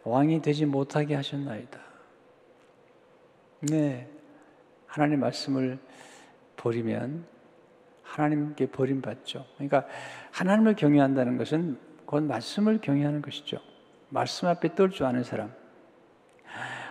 왕이 0.04 0.42
되지 0.42 0.66
못하게 0.66 1.14
하셨나이다. 1.14 1.80
네. 3.60 4.08
하나님 4.86 5.20
말씀을 5.20 5.78
버리면 6.56 7.24
하나님께 8.02 8.66
버림받죠. 8.66 9.46
그러니까 9.54 9.86
하나님을 10.32 10.74
경외한다는 10.74 11.38
것은 11.38 11.78
곧 12.10 12.24
말씀을 12.24 12.80
경외하는 12.80 13.22
것이죠. 13.22 13.58
말씀 14.08 14.48
앞에 14.48 14.74
떨 14.74 14.90
줄 14.90 15.06
아는 15.06 15.22
사람. 15.22 15.52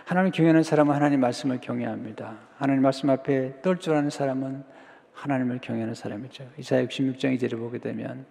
하나님을 0.06 0.32
경외하는 0.32 0.62
사람은 0.62 0.94
하나님 0.94 1.20
말씀을 1.20 1.60
경외합니다. 1.60 2.38
하나님 2.56 2.80
말씀 2.82 3.10
앞에 3.10 3.60
떨 3.60 3.76
줄 3.78 3.94
아는 3.94 4.08
사람은 4.08 4.64
하나님을 5.12 5.58
경외하는 5.60 5.92
사람이죠. 5.94 6.48
이사야 6.56 6.86
66장 6.86 7.36
2절을 7.36 7.58
보게 7.58 7.78
되면 7.80 8.24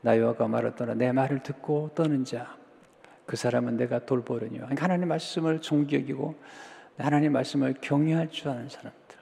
나 0.00 0.16
여호와가 0.16 0.48
말했더라 0.48 0.94
내 0.94 1.12
말을 1.12 1.42
듣고 1.42 1.90
떠는 1.94 2.24
자 2.24 2.56
그 3.26 3.36
사람은 3.36 3.76
내가 3.76 4.06
돌보려니와 4.06 4.64
그러니까 4.64 4.82
하나님 4.82 5.08
말씀을 5.08 5.60
존귀여기고 5.60 6.34
하나님 6.98 7.32
말씀을 7.32 7.74
경외할 7.80 8.30
줄 8.30 8.48
아는 8.48 8.68
사람들 8.68 9.16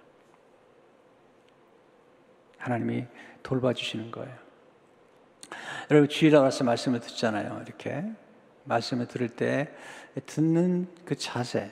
하나님이 2.56 3.04
돌봐주시는 3.42 4.10
거예요. 4.12 4.47
여러분 5.90 6.08
주일에 6.08 6.36
와서 6.36 6.64
말씀을 6.64 7.00
듣잖아요. 7.00 7.62
이렇게 7.66 8.04
말씀을 8.64 9.06
들을 9.06 9.28
때 9.28 9.68
듣는 10.26 10.86
그 11.04 11.16
자세, 11.16 11.70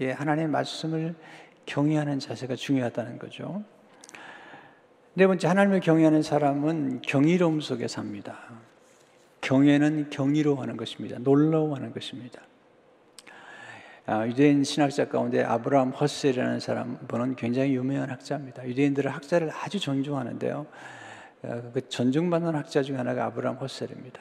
하나님의 0.00 0.48
말씀을 0.48 1.16
경외하는 1.66 2.20
자세가 2.20 2.54
중요하다는 2.54 3.18
거죠. 3.18 3.64
네 5.14 5.26
번째, 5.26 5.48
하나님을 5.48 5.80
경외하는 5.80 6.22
사람은 6.22 7.02
경이로움 7.02 7.60
속에 7.60 7.88
삽니다. 7.88 8.38
경외는 9.40 10.10
경이로워하는 10.10 10.76
것입니다. 10.76 11.18
놀라워하는 11.18 11.92
것입니다. 11.92 12.42
아, 14.06 14.26
유대인 14.26 14.62
신학자 14.62 15.08
가운데 15.08 15.42
아브라함 15.42 15.90
허셀이라는 15.90 16.60
사람 16.60 16.98
분은 17.08 17.34
굉장히 17.34 17.74
유명한 17.74 18.10
학자입니다. 18.10 18.66
유대인들은 18.66 19.10
학자를 19.10 19.50
아주 19.50 19.80
존중하는데요. 19.80 20.66
아, 21.44 21.62
그 21.72 21.88
존중받는 21.88 22.54
학자 22.54 22.82
중 22.82 22.98
하나가 22.98 23.26
아브라함 23.26 23.58
허셀입니다. 23.58 24.20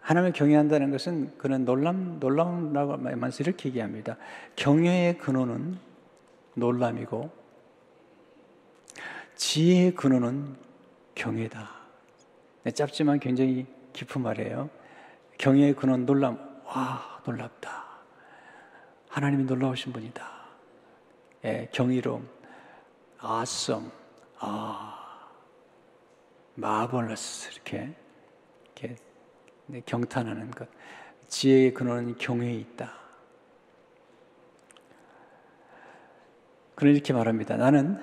하나님을 0.00 0.32
경외한다는 0.32 0.90
것은 0.90 1.36
그는 1.36 1.64
놀람 1.64 2.18
놀라움라고 2.20 2.96
말면서 2.96 3.42
이렇게 3.42 3.68
얘기합니다. 3.68 4.16
경외의 4.56 5.18
근원은 5.18 5.78
놀람이고 6.54 7.30
지혜의 9.36 9.94
근원은 9.94 10.56
경외다. 11.14 11.70
네, 12.62 12.70
짧지만 12.70 13.20
굉장히 13.20 13.66
깊은 13.92 14.20
말이에요. 14.22 14.68
경외의 15.38 15.74
근원 15.74 16.06
놀람. 16.06 16.38
와, 16.66 17.22
놀랍다. 17.24 17.84
하나님이 19.08 19.44
놀라우신 19.44 19.92
분이다. 19.92 20.24
예, 21.44 21.68
경이로움. 21.72 22.28
아썸. 23.18 23.90
아. 24.38 24.99
마블러스. 26.60 27.50
이렇게. 27.52 27.94
이렇게 28.64 28.96
네, 29.66 29.82
경탄하는 29.84 30.50
것. 30.50 30.68
지혜의 31.28 31.74
근원은 31.74 32.16
경외에 32.18 32.52
있다. 32.54 32.92
그는 36.74 36.94
이렇게 36.94 37.12
말합니다. 37.12 37.56
나는 37.56 38.00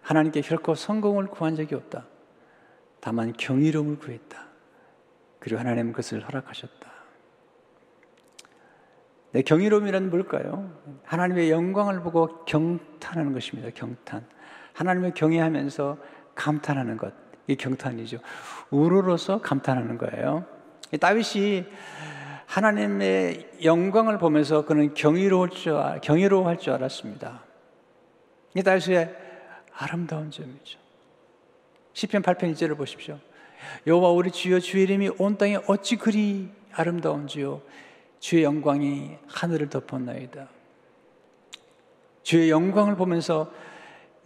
하나님께 0.00 0.40
결코 0.40 0.74
성공을 0.74 1.26
구한 1.26 1.56
적이 1.56 1.74
없다. 1.74 2.06
다만 3.00 3.32
경이로움을 3.32 3.98
구했다. 3.98 4.46
그리고 5.40 5.60
하나님은 5.60 5.92
그것을 5.92 6.26
허락하셨다. 6.26 6.90
네, 9.32 9.42
경이로움이란 9.42 10.08
뭘까요? 10.08 10.72
하나님의 11.04 11.50
영광을 11.50 12.00
보고 12.00 12.44
경탄하는 12.44 13.32
것입니다. 13.32 13.70
경탄. 13.74 14.26
하나님을 14.72 15.12
경외하면서 15.14 15.98
감탄하는 16.34 16.96
것. 16.96 17.25
이 17.46 17.56
경탄이죠. 17.56 18.18
우러러서 18.70 19.40
감탄하는 19.40 19.98
거예요. 19.98 20.44
다윗이 21.00 21.64
하나님의 22.46 23.50
영광을 23.64 24.18
보면서 24.18 24.64
그는 24.64 24.94
경이로울 24.94 25.50
줄, 25.50 25.74
경이로워할 26.02 26.58
줄 26.58 26.72
알았습니다. 26.74 27.42
이 28.54 28.62
다윗의 28.62 29.14
아름다운 29.72 30.30
점이죠. 30.30 30.78
시편 31.92 32.22
8편 32.22 32.52
1절을 32.52 32.76
보십시오. 32.76 33.18
여호와 33.86 34.10
우리 34.10 34.30
주여 34.30 34.60
주의 34.60 34.84
이름이 34.84 35.10
온 35.18 35.38
땅에 35.38 35.58
어찌 35.66 35.96
그리 35.96 36.50
아름다운지요 36.72 37.62
주의 38.20 38.44
영광이 38.44 39.16
하늘을 39.28 39.68
덮었나이다. 39.70 40.48
주의 42.22 42.50
영광을 42.50 42.96
보면서 42.96 43.50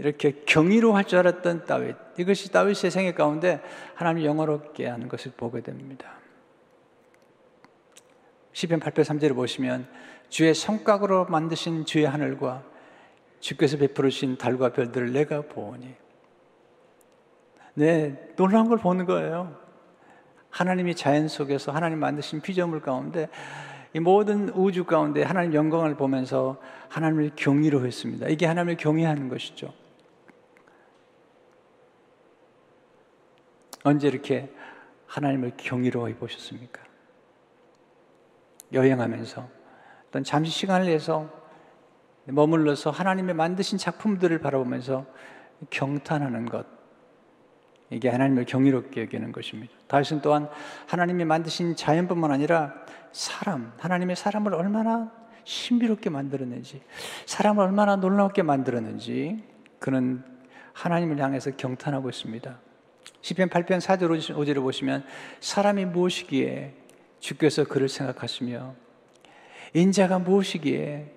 이렇게 0.01 0.33
경이로 0.47 0.95
할 0.95 1.05
줄 1.05 1.19
알았던 1.19 1.67
다윗 1.67 1.97
이것이 2.19 2.51
다윗의 2.51 2.91
생애 2.91 3.13
가운데 3.13 3.61
하나님 3.95 4.25
영어롭게 4.25 4.87
하는 4.87 5.09
것을 5.09 5.33
보게 5.37 5.61
됩니다. 5.61 6.13
시편 8.53 8.81
8편 8.81 9.03
3절을 9.05 9.35
보시면 9.35 9.87
주의 10.29 10.55
성각으로 10.55 11.27
만드신 11.27 11.85
주의 11.85 12.05
하늘과 12.05 12.65
주께서 13.41 13.77
베풀으신 13.77 14.39
달과 14.39 14.73
별들을 14.73 15.13
내가 15.13 15.43
보니 15.43 15.95
네, 17.75 18.33
놀라운 18.37 18.69
걸 18.69 18.79
보는 18.79 19.07
거예요. 19.07 19.57
하나님이 20.51 20.95
자연 20.95 21.29
속에서 21.29 21.73
하나님 21.73 21.99
만드신 22.01 22.41
피조물 22.41 22.81
가운데 22.81 23.29
이 23.93 24.01
모든 24.01 24.49
우주 24.51 24.85
가운데 24.85 25.23
하나님 25.23 25.55
영광을 25.55 25.97
보면서 25.97 26.61
하나님을 26.89 27.33
경외로 27.37 27.87
했습니다. 27.87 28.29
이게 28.29 28.47
하나님을 28.47 28.77
경외하는 28.77 29.29
것이죠. 29.29 29.73
언제 33.83 34.09
이렇게 34.09 34.53
하나님을 35.07 35.53
경이로워 35.57 36.09
보셨습니까? 36.19 36.83
여행하면서 38.73 39.49
어떤 40.09 40.25
잠시 40.25 40.51
시간을 40.53 40.87
내서 40.87 41.29
머물러서 42.27 42.91
하나님의 42.91 43.35
만드신 43.35 43.79
작품들을 43.79 44.39
바라보면서 44.39 45.07
경탄하는 45.71 46.47
것. 46.47 46.67
이게 47.91 48.09
하나님을 48.09 48.45
경이롭게 48.45 49.03
여기는 49.03 49.33
것입니다. 49.33 49.73
다윗은 49.89 50.21
또한 50.21 50.49
하나님이 50.87 51.25
만드신 51.25 51.75
자연뿐만 51.75 52.31
아니라 52.31 52.75
사람, 53.11 53.73
하나님의 53.79 54.15
사람을 54.15 54.55
얼마나 54.55 55.11
신비롭게 55.43 56.11
만들었는지, 56.11 56.83
사람을 57.27 57.65
얼마나 57.65 57.97
놀랍게 57.97 58.43
만들었는지, 58.43 59.43
그는 59.81 60.23
하나님을 60.73 61.19
향해서 61.19 61.53
경탄하고 61.57 62.09
있습니다. 62.11 62.61
시편 63.23 63.51
8편 63.51 63.81
4절 63.81 64.35
5절을 64.35 64.63
보시면 64.63 65.05
사람이 65.41 65.85
무엇이기에 65.87 66.75
주께서 67.19 67.65
그를 67.65 67.89
생각하시며 67.89 68.75
인자가 69.75 70.19
무엇이기에 70.19 71.13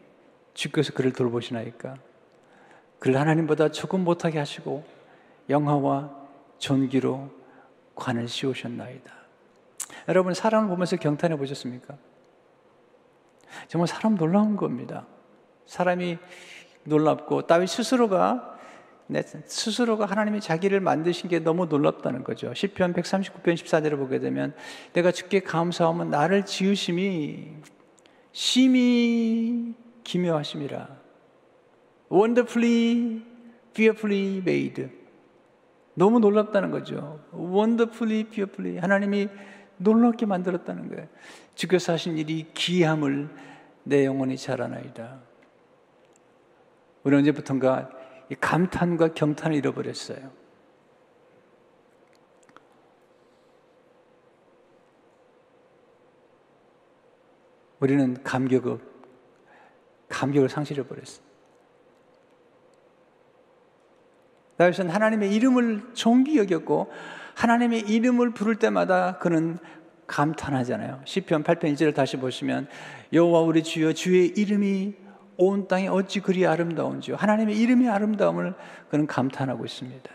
주께서 0.53 0.93
그를 0.93 1.13
돌보시나이까? 1.13 1.95
그를 2.99 3.19
하나님보다 3.19 3.69
조금 3.69 4.03
못하게 4.03 4.39
하시고 4.39 4.83
영화와 5.49 6.15
존귀로 6.59 7.29
관을 7.95 8.27
씌우셨나이다. 8.27 9.13
여러분 10.07 10.33
사람을 10.33 10.69
보면서 10.69 10.97
경탄해 10.97 11.37
보셨습니까? 11.37 11.97
정말 13.67 13.87
사람 13.87 14.15
놀라운 14.15 14.55
겁니다. 14.55 15.05
사람이 15.65 16.17
놀랍고 16.83 17.47
다윗 17.47 17.67
스스로가 17.67 18.52
내 19.13 19.21
스스로가 19.21 20.05
하나님이 20.05 20.41
자기를 20.41 20.79
만드신 20.81 21.29
게 21.29 21.39
너무 21.39 21.67
놀랍다는 21.67 22.23
거죠. 22.23 22.53
시편 22.53 22.93
139편 22.93 23.53
14절을 23.53 23.97
보게 23.97 24.19
되면 24.19 24.53
내가 24.93 25.11
주께 25.11 25.39
감사하면 25.39 26.09
나를 26.09 26.45
지으심이 26.45 27.53
심히 28.31 29.75
기묘하심이라. 30.03 31.03
wonderfully, 32.11 33.21
fearfully 33.71 34.37
made. 34.37 34.89
너무 35.93 36.19
놀랍다는 36.19 36.71
거죠. 36.71 37.23
wonderfully, 37.33 38.21
fearfully. 38.21 38.79
하나님이 38.79 39.29
놀랍게 39.77 40.25
만들었다는 40.25 40.89
거예요. 40.89 41.07
주께서 41.53 41.93
하신 41.93 42.17
일이 42.17 42.47
기함을 42.53 43.29
내 43.83 44.05
영혼이 44.05 44.37
자라나이다. 44.37 45.19
우리 47.03 47.15
언제부턴가 47.15 48.02
감탄과 48.39 49.13
경탄을 49.13 49.55
잃어버렸어요. 49.57 50.43
우리는 57.79 58.23
감격을 58.23 58.79
감격을 60.07 60.47
상실해 60.47 60.87
버렸어요. 60.87 61.25
다윗은 64.57 64.89
하나님의 64.89 65.33
이름을 65.33 65.93
존귀 65.93 66.37
여겼고 66.37 66.91
하나님의 67.35 67.81
이름을 67.81 68.31
부를 68.31 68.55
때마다 68.55 69.17
그는 69.17 69.57
감탄하잖아요. 70.07 71.01
시편 71.05 71.43
8편 71.43 71.73
2절을 71.73 71.93
다시 71.95 72.17
보시면 72.17 72.67
여호와 73.11 73.41
우리 73.41 73.63
주여 73.63 73.93
주의 73.93 74.27
이름이 74.27 74.93
온 75.37 75.67
땅에 75.67 75.87
어찌 75.87 76.19
그리 76.19 76.45
아름다운지요. 76.45 77.15
하나님의 77.15 77.57
이름의 77.57 77.89
아름다움을 77.89 78.53
그는 78.89 79.07
감탄하고 79.07 79.65
있습니다. 79.65 80.11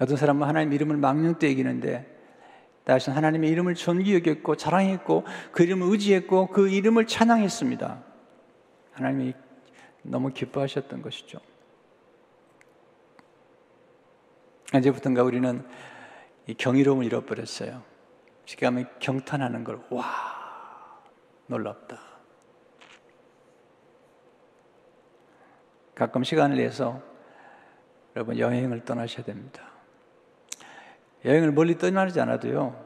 어떤 0.00 0.16
사람은 0.16 0.46
하나님 0.46 0.72
이름을 0.72 0.96
망령되 0.96 1.50
여기는데 1.50 2.16
다윗은 2.84 3.12
하나님의 3.12 3.50
이름을 3.50 3.74
존귀 3.74 4.14
여겼고 4.14 4.56
자랑했고 4.56 5.24
그 5.52 5.62
이름을 5.62 5.90
의지했고 5.90 6.46
그 6.48 6.68
이름을 6.68 7.06
찬양했습니다. 7.06 8.02
하나님이 8.92 9.34
너무 10.02 10.30
기뻐하셨던 10.30 11.02
것이죠. 11.02 11.38
이제부터인가 14.74 15.22
우리는 15.22 15.66
이 16.46 16.54
경이로움을 16.54 17.04
잃어버렸어요. 17.04 17.82
쉽게 18.44 18.66
하면 18.66 18.88
경탄하는 19.00 19.64
걸, 19.64 19.80
와, 19.90 20.04
놀랍다. 21.46 22.07
가끔 25.98 26.22
시간을 26.22 26.58
내서 26.58 27.02
여러분 28.14 28.38
여행을 28.38 28.84
떠나셔야 28.84 29.24
됩니다. 29.24 29.64
여행을 31.24 31.50
멀리 31.50 31.76
떠나지 31.76 32.20
않아도요, 32.20 32.80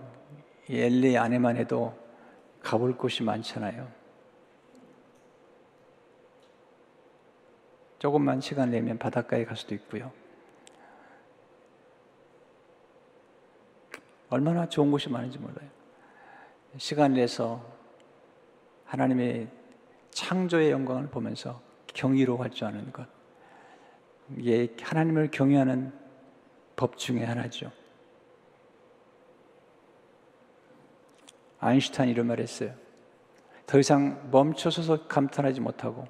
이 0.70 0.80
LA 0.80 1.18
안에만 1.18 1.58
해도 1.58 1.94
가볼 2.62 2.96
곳이 2.96 3.22
많잖아요. 3.22 3.86
조금만 7.98 8.40
시간 8.40 8.70
내면 8.70 8.96
바닷가에 8.96 9.44
갈 9.44 9.58
수도 9.58 9.74
있고요. 9.74 10.10
얼마나 14.30 14.66
좋은 14.66 14.90
곳이 14.90 15.10
많은지 15.10 15.38
몰라요. 15.38 15.68
시간 16.78 17.12
내서 17.12 17.62
하나님의 18.86 19.48
창조의 20.12 20.70
영광을 20.70 21.08
보면서 21.08 21.60
경이로워할 21.92 22.50
줄 22.50 22.66
아는 22.66 22.92
것. 22.92 23.06
이게 24.36 24.74
하나님을 24.80 25.30
경외하는 25.30 25.92
법 26.76 26.96
중에 26.96 27.24
하나죠. 27.24 27.70
아인슈타인 31.60 32.10
이런 32.10 32.26
말 32.26 32.40
했어요. 32.40 32.74
더 33.66 33.78
이상 33.78 34.28
멈춰서서 34.30 35.06
감탄하지 35.06 35.60
못하고 35.60 36.06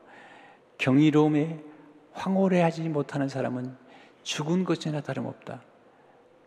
경이로움에 0.78 1.62
황홀해하지 2.12 2.88
못하는 2.88 3.28
사람은 3.28 3.76
죽은 4.22 4.64
것이나 4.64 5.00
다름없다. 5.00 5.62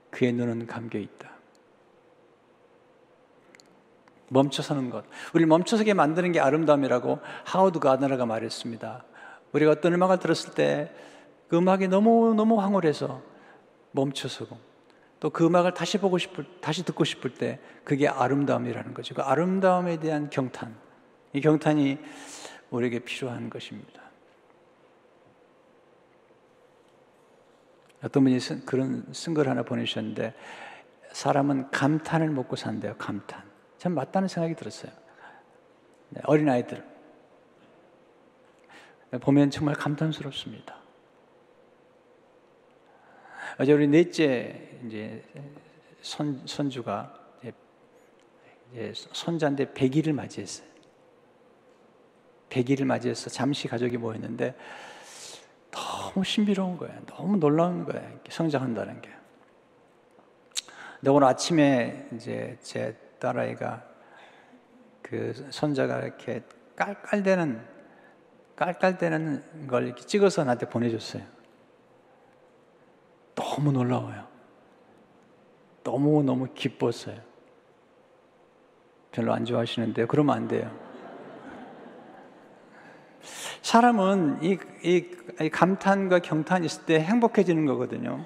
그의 0.10 0.34
눈은 0.34 0.66
감겨 0.66 0.98
있다. 0.98 1.32
멈춰서는 4.30 4.90
것. 4.90 5.06
우리를 5.34 5.48
멈춰서게 5.48 5.94
만드는 5.94 6.32
게 6.32 6.40
아름다움이라고 6.40 7.20
하우드 7.44 7.80
가드너가 7.80 8.26
말했습니다. 8.26 9.06
우리가 9.56 9.72
어떤 9.72 9.94
음악을 9.94 10.20
들었을 10.20 10.54
때 10.54 10.92
그 11.48 11.58
음악이 11.58 11.88
너무너무 11.88 12.60
황홀해서 12.60 13.22
멈춰서고 13.92 14.58
또 15.20 15.30
그 15.30 15.46
음악을 15.46 15.74
다시 15.74 15.98
보고 15.98 16.18
싶을, 16.18 16.46
다시 16.62 16.84
듣고 16.84 17.04
싶을 17.04 17.34
때 17.34 17.60
그게 17.84 18.08
아름다움이라는 18.08 18.94
거죠. 18.94 19.16
그 19.16 19.22
아름다움에 19.22 20.00
대한 20.00 20.30
경탄. 20.30 20.76
이 21.34 21.42
경탄이 21.42 21.98
우리에게 22.70 23.00
필요한 23.00 23.50
것입니다. 23.50 24.02
어떤 28.04 28.24
분이 28.24 28.38
그런 28.66 29.06
쓴걸 29.12 29.50
하나 29.50 29.64
보내주셨는데 29.64 30.34
사람은 31.12 31.72
감탄을 31.72 32.30
먹고 32.30 32.56
산대요. 32.56 32.96
감탄. 32.98 33.42
참 33.78 33.94
맞다는 33.94 34.28
생각이 34.28 34.56
들었어요. 34.56 34.92
네, 36.10 36.22
어린아이들. 36.26 36.95
보면 39.20 39.50
정말 39.52 39.76
감탄스럽습니다. 39.76 40.76
어제 43.58 43.72
우리 43.72 43.88
넷째 43.88 44.80
이제 44.86 45.24
손, 46.02 46.42
손주가 46.46 47.14
이제 48.72 48.92
손자인데 48.94 49.74
100일을 49.74 50.14
맞이했어요. 50.14 50.68
100일을 52.50 52.86
맞이해서 52.86 53.30
잠시 53.30 53.68
가족이 53.68 53.98
모였는데 53.98 54.56
너무 55.72 56.24
신비로운 56.24 56.78
거예요. 56.78 57.00
너무 57.06 57.38
놀라운 57.38 57.86
거예요. 57.86 58.20
성장한다는 58.30 59.02
게. 59.02 59.10
근데 61.00 61.12
오늘 61.12 61.28
아침에 61.28 62.10
이제 62.14 62.58
제 62.62 62.98
딸아이가 63.20 63.86
그 65.02 65.34
손자가 65.52 66.00
이렇게 66.00 66.44
깔깔대는 66.76 67.75
깔깔대는 68.56 69.68
걸 69.68 69.86
이렇게 69.86 70.02
찍어서 70.04 70.44
나한테 70.44 70.68
보내줬어요. 70.68 71.24
너무 73.36 73.72
놀라워요. 73.72 74.28
너무 75.84 76.24
너무 76.24 76.48
기뻤어요. 76.54 77.18
별로 79.12 79.34
안 79.34 79.46
좋아하시는데요. 79.46 80.08
그러면 80.08 80.36
안 80.36 80.48
돼요. 80.48 80.72
사람은 83.62 84.44
이, 84.44 84.58
이, 84.84 85.06
이 85.42 85.50
감탄과 85.50 86.20
경탄이 86.20 86.66
있을 86.66 86.86
때 86.86 87.00
행복해지는 87.00 87.66
거거든요. 87.66 88.26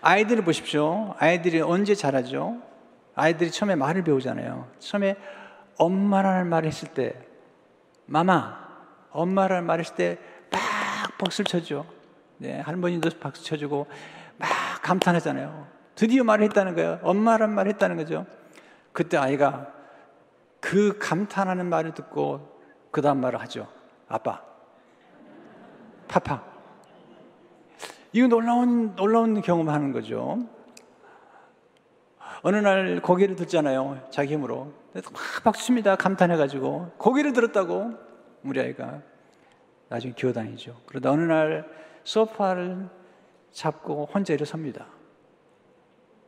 아이들을 0.00 0.44
보십시오. 0.44 1.14
아이들이 1.18 1.60
언제 1.60 1.94
자라죠? 1.94 2.60
아이들이 3.14 3.50
처음에 3.50 3.74
말을 3.76 4.04
배우잖아요. 4.04 4.68
처음에 4.78 5.16
엄마라는 5.76 6.48
말을 6.48 6.68
했을 6.68 6.88
때, 6.88 7.14
마마, 8.06 8.69
엄마라는 9.12 9.66
말을 9.66 9.84
했을 9.84 9.96
때, 9.96 10.18
막 10.50 10.60
박수를 11.18 11.46
쳐줘. 11.46 11.84
네, 12.38 12.60
할머니도 12.60 13.10
박수 13.20 13.44
쳐주고, 13.44 13.86
막 14.38 14.48
감탄하잖아요. 14.82 15.66
드디어 15.94 16.24
말을 16.24 16.44
했다는 16.44 16.74
거예요. 16.74 16.98
엄마라는 17.02 17.54
말을 17.54 17.72
했다는 17.72 17.96
거죠. 17.96 18.26
그때 18.92 19.16
아이가 19.16 19.68
그 20.60 20.98
감탄하는 20.98 21.66
말을 21.66 21.94
듣고, 21.94 22.60
그 22.90 23.02
다음 23.02 23.20
말을 23.20 23.40
하죠. 23.42 23.68
아빠. 24.08 24.42
파파. 26.08 26.42
이거 28.12 28.26
놀라운, 28.26 28.96
놀라운 28.96 29.40
경험하는 29.40 29.92
거죠. 29.92 30.38
어느 32.42 32.56
날 32.56 33.00
고개를 33.00 33.36
듣잖아요. 33.36 34.08
자기 34.10 34.34
힘으로. 34.34 34.72
막 34.94 35.04
박수칩니다. 35.44 35.96
감탄해가지고. 35.96 36.94
고개를 36.96 37.32
들었다고 37.32 38.09
우리 38.44 38.60
아이가 38.60 39.02
나중에 39.88 40.14
기어다니죠. 40.14 40.80
그러다 40.86 41.10
어느 41.10 41.22
날 41.22 41.68
소파를 42.04 42.88
잡고 43.50 44.06
혼자 44.06 44.32
일어섭니다. 44.32 44.86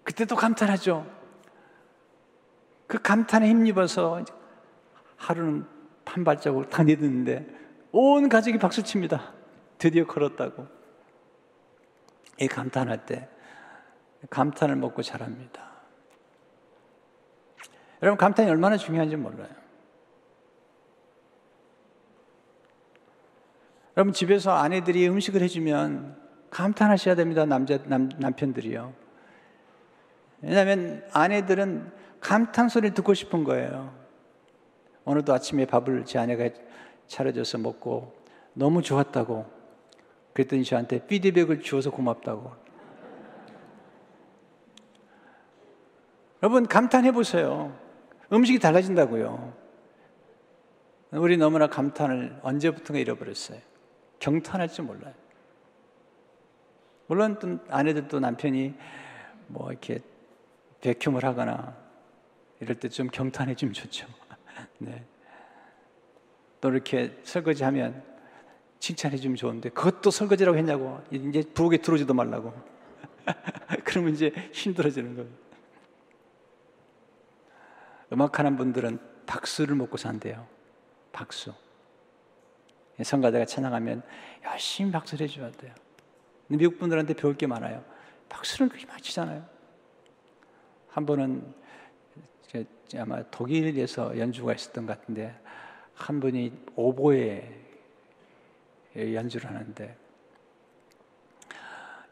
그때 0.05 0.25
또 0.25 0.35
감탄하죠. 0.35 1.07
그 2.87 3.01
감탄에 3.01 3.49
힘입어서 3.49 4.25
하루는 5.17 5.65
한 6.05 6.25
발자국 6.25 6.69
다 6.69 6.83
내딛는데 6.83 7.47
온 7.93 8.29
가족이 8.29 8.59
박수칩니다. 8.59 9.33
드디어 9.79 10.07
걸었다고. 10.07 10.67
이 12.41 12.49
감탄할 12.49 13.07
때 13.07 13.29
감탄을 14.29 14.77
먹고 14.77 15.03
자랍니다. 15.03 15.71
여러분 18.03 18.19
감탄이 18.19 18.51
얼마나 18.51 18.77
중요한지 18.77 19.17
몰라요. 19.17 19.62
여러분 23.97 24.13
집에서 24.13 24.53
아내들이 24.53 25.07
음식을 25.09 25.43
해주면 25.43 26.17
감탄하셔야 26.51 27.15
됩니다. 27.15 27.45
남자 27.45 27.79
남, 27.85 28.09
남편들이요. 28.19 28.93
왜냐하면 30.41 31.05
아내들은 31.13 31.93
감탄 32.21 32.69
소리를 32.69 32.95
듣고 32.95 33.15
싶은 33.15 33.45
거예요. 33.45 33.95
오늘도 35.05 35.33
아침에 35.33 35.67
밥을 35.67 36.05
제 36.05 36.19
아내가 36.19 36.49
차려줘서 37.07 37.59
먹고 37.59 38.15
너무 38.55 38.83
좋았다고 38.83 39.47
그랬더니 40.33 40.65
저한테 40.65 41.07
피드백을 41.07 41.61
주어서 41.61 41.91
고맙다고. 41.91 42.53
여러분 46.43 46.67
감탄해 46.67 47.13
보세요. 47.13 47.77
음식이 48.33 48.59
달라진다고요. 48.59 49.53
우리 51.13 51.37
너무나 51.37 51.67
감탄을 51.67 52.39
언제부턴가 52.43 52.99
잃어버렸어요. 52.99 53.72
경탄할 54.23 54.69
줄 54.69 54.85
몰라요. 54.85 55.13
물론 57.09 57.39
또 57.41 57.59
아내들도 57.69 58.21
남편이 58.21 58.73
뭐 59.49 59.71
이렇게 59.71 59.99
백흉을 60.81 61.25
하거나 61.25 61.77
이럴 62.61 62.79
때 62.79 62.89
좀 62.89 63.09
경탄해 63.09 63.57
주면 63.57 63.75
좋죠. 63.75 64.07
네. 64.79 65.05
또 66.61 66.71
이렇게 66.71 67.19
설거지 67.25 67.65
하면 67.65 68.05
칭찬해 68.79 69.17
주면 69.17 69.35
좋은데 69.37 69.71
그것도 69.71 70.13
설거지라고 70.13 70.57
했냐고 70.57 71.03
이제 71.11 71.43
부엌에 71.53 71.79
들어오지도 71.79 72.15
말라고 72.15 72.55
그러면 73.83 74.15
이제 74.15 74.31
힘들어지는 74.53 75.17
거예요. 75.17 75.29
음악하는 78.13 78.57
분들은 78.57 79.01
박수를 79.27 79.75
먹고 79.75 79.97
산대요. 79.97 80.47
박수. 81.11 81.53
성가대가 83.03 83.45
찬양하면 83.45 84.03
열심히 84.45 84.93
박수를 84.93 85.27
해줘야 85.27 85.51
돼요. 85.53 85.75
미국 86.49 86.79
분들한테 86.79 87.15
배울 87.15 87.37
게 87.37 87.47
많아요. 87.47 87.85
박수를 88.29 88.69
그렇게 88.69 88.87
많이 88.87 89.03
치잖아요. 89.03 89.47
한 90.89 91.07
번은 91.07 91.55
아마 92.99 93.23
독일에서 93.31 94.19
연주가 94.19 94.53
있었던 94.53 94.85
것 94.87 95.01
같은데 95.01 95.35
한 95.95 96.21
분이 96.21 96.53
오보에 96.77 97.61
연주를 98.95 99.49
하는데 99.49 99.97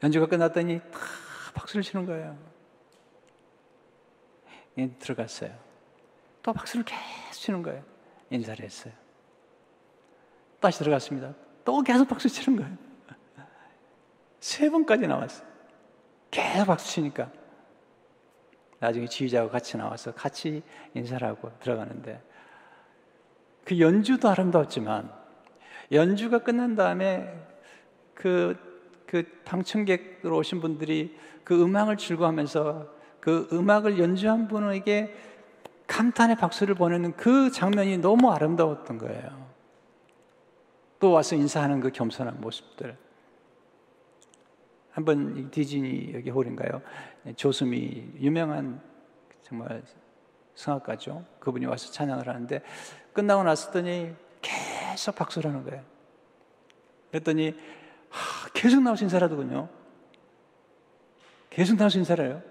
연주가 0.02 0.26
끝났더니 0.26 0.80
다 0.80 0.98
박수를 1.54 1.82
치는 1.82 2.06
거예요. 2.06 2.38
들어갔어요. 4.98 5.54
또 6.42 6.54
박수를 6.54 6.86
계속 6.86 7.38
치는 7.38 7.62
거예요. 7.62 7.84
인사를 8.30 8.64
했어요. 8.64 8.94
다시 10.60 10.78
들어갔습니다. 10.78 11.34
또 11.64 11.82
계속 11.82 12.06
박수 12.08 12.28
치는 12.28 12.58
거예요. 12.58 12.76
세 14.40 14.70
번까지 14.70 15.06
나왔어요. 15.06 15.46
계속 16.30 16.66
박수 16.66 16.88
치니까. 16.88 17.30
나중에 18.78 19.06
지휘자하고 19.06 19.50
같이 19.50 19.76
나와서 19.76 20.12
같이 20.12 20.62
인사를 20.94 21.26
하고 21.26 21.50
들어가는데 21.60 22.22
그 23.64 23.78
연주도 23.78 24.28
아름다웠지만 24.28 25.12
연주가 25.92 26.38
끝난 26.38 26.74
다음에 26.76 27.46
그, 28.14 28.56
그 29.06 29.24
방청객으로 29.44 30.36
오신 30.36 30.60
분들이 30.60 31.16
그 31.44 31.62
음악을 31.62 31.96
즐거워하면서 31.98 32.88
그 33.20 33.48
음악을 33.52 33.98
연주한 33.98 34.48
분에게 34.48 35.14
감탄의 35.86 36.36
박수를 36.36 36.74
보내는 36.74 37.16
그 37.16 37.50
장면이 37.50 37.98
너무 37.98 38.30
아름다웠던 38.30 38.98
거예요. 38.98 39.49
또 41.00 41.12
와서 41.12 41.34
인사하는 41.34 41.80
그 41.80 41.90
겸손한 41.90 42.40
모습들. 42.40 42.96
한번 44.92 45.50
디즈니 45.50 46.12
여기 46.14 46.30
홀인가요? 46.30 46.82
조수미 47.36 48.12
유명한 48.20 48.80
정말 49.42 49.82
성악가죠. 50.54 51.24
그분이 51.40 51.64
와서 51.66 51.90
찬양을 51.90 52.28
하는데 52.28 52.62
끝나고 53.14 53.42
났더니 53.44 54.14
계속 54.42 55.14
박수를 55.14 55.50
하는 55.50 55.64
거예요. 55.64 55.82
그랬더니 57.10 57.56
하, 58.10 58.48
계속 58.52 58.82
나오신 58.82 59.08
사라더군요. 59.08 59.68
계속 61.48 61.76
나오신 61.76 62.04
사라요. 62.04 62.42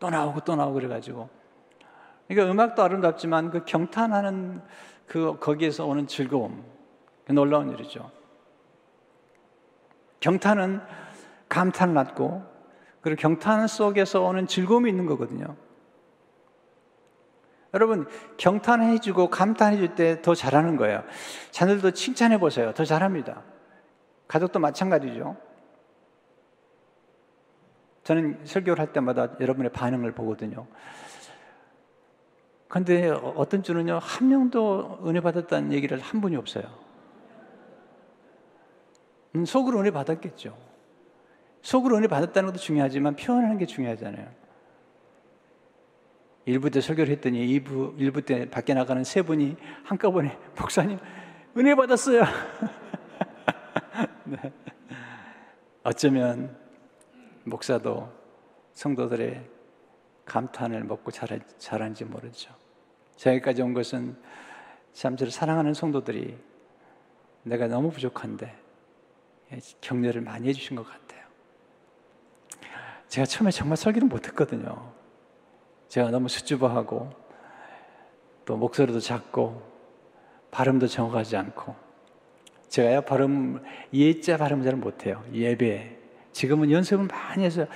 또 0.00 0.08
나오고 0.08 0.40
또 0.40 0.56
나오고 0.56 0.74
그래가지고. 0.74 1.28
그러니까 2.28 2.50
음악도 2.50 2.82
아름답지만 2.82 3.50
그 3.50 3.64
경탄하는 3.64 4.62
그 5.06 5.38
거기에서 5.38 5.84
오는 5.86 6.06
즐거움, 6.06 6.64
놀라운 7.28 7.70
일이죠. 7.70 8.10
경탄은 10.20 10.80
감탄을 11.48 11.94
낳고 11.94 12.42
그리고 13.00 13.20
경탄 13.20 13.66
속에서 13.66 14.22
오는 14.22 14.46
즐거움이 14.46 14.88
있는 14.90 15.06
거거든요. 15.06 15.56
여러분 17.74 18.06
경탄해주고 18.36 19.30
감탄해줄 19.30 19.94
때 19.94 20.22
더 20.22 20.34
잘하는 20.34 20.76
거예요. 20.76 21.02
자녀들도 21.50 21.90
칭찬해 21.90 22.38
보세요. 22.38 22.72
더 22.72 22.84
잘합니다. 22.84 23.42
가족도 24.28 24.58
마찬가지죠. 24.60 25.36
저는 28.04 28.40
설교를 28.44 28.78
할 28.78 28.92
때마다 28.92 29.34
여러분의 29.40 29.72
반응을 29.72 30.12
보거든요. 30.12 30.66
근데 32.68 33.10
어떤 33.10 33.62
주는요, 33.62 33.98
한 34.00 34.28
명도 34.28 35.00
은혜 35.06 35.20
받았다는 35.20 35.72
얘기를 35.72 35.98
한 35.98 36.20
분이 36.20 36.36
없어요. 36.36 36.83
음, 39.36 39.44
속으로 39.44 39.80
은혜 39.80 39.90
받았겠죠. 39.90 40.56
속으로 41.62 41.96
은혜 41.96 42.06
받았다는 42.06 42.50
것도 42.50 42.58
중요하지만 42.58 43.16
표현하는 43.16 43.58
게 43.58 43.66
중요하잖아요. 43.66 44.28
1부 46.46 46.72
때 46.72 46.80
설교를 46.80 47.10
했더니 47.14 47.46
2부, 47.58 47.98
1부 47.98 48.26
때 48.26 48.48
밖에 48.50 48.74
나가는 48.74 49.02
세 49.02 49.22
분이 49.22 49.56
한꺼번에 49.82 50.38
목사님 50.58 50.98
은혜 51.56 51.74
받았어요. 51.74 52.22
네. 54.24 54.52
어쩌면 55.82 56.56
목사도 57.44 58.10
성도들의 58.74 59.48
감탄을 60.26 60.84
먹고 60.84 61.10
자란지 61.58 62.04
모르죠. 62.04 62.54
저기까지 63.16 63.62
온 63.62 63.72
것은 63.72 64.16
참 64.92 65.16
저를 65.16 65.30
사랑하는 65.30 65.74
성도들이 65.74 66.36
내가 67.42 67.68
너무 67.68 67.90
부족한데 67.90 68.63
격려를 69.80 70.20
많이 70.20 70.48
해주신 70.48 70.76
것 70.76 70.84
같아요. 70.84 71.24
제가 73.08 73.26
처음에 73.26 73.50
정말 73.50 73.76
설교를 73.76 74.08
못했거든요. 74.08 74.92
제가 75.88 76.10
너무 76.10 76.28
수줍어하고 76.28 77.10
또 78.44 78.56
목소리도 78.56 79.00
작고 79.00 79.62
발음도 80.50 80.86
정확하지 80.86 81.36
않고 81.36 81.74
제가요 82.68 83.02
발음 83.02 83.62
예자 83.92 84.36
발음 84.36 84.62
잘 84.64 84.74
못해요. 84.76 85.24
예배 85.32 85.98
지금은 86.32 86.70
연습을 86.70 87.06
많이 87.06 87.44
해서 87.44 87.66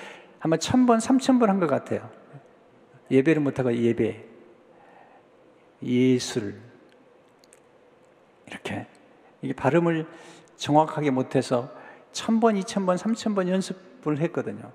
아마 0.40 0.57
천 0.57 0.87
번, 0.87 0.98
삼천 1.00 1.38
번 1.38 1.50
한 1.50 1.61
것 1.61 1.66
같아요. 1.68 2.11
예배를 3.11 3.40
못하고 3.40 3.74
예배, 3.74 4.24
예술 5.83 6.61
이렇게 8.46 8.87
이게 9.42 9.53
발음을 9.53 10.07
정확하게 10.57 11.11
못해서 11.11 11.70
천 12.12 12.40
번, 12.40 12.57
이천 12.57 12.87
번, 12.87 12.96
삼천 12.96 13.35
번 13.35 13.48
연습을 13.48 14.18
했거든요. 14.18 14.72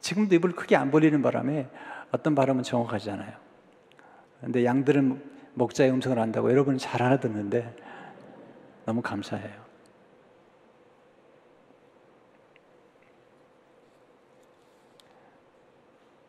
지금도 0.00 0.34
입을 0.34 0.52
크게 0.52 0.76
안 0.76 0.90
벌리는 0.90 1.22
바람에 1.22 1.68
어떤 2.10 2.34
발음은 2.34 2.62
정확하지 2.62 3.10
않아요. 3.12 3.32
근데 4.40 4.64
양들은 4.64 5.32
목자의 5.54 5.90
음성을 5.90 6.18
안다고 6.18 6.50
여러분은 6.50 6.78
잘 6.78 7.02
알아듣는데 7.02 7.74
너무 8.84 9.00
감사해요. 9.00 9.64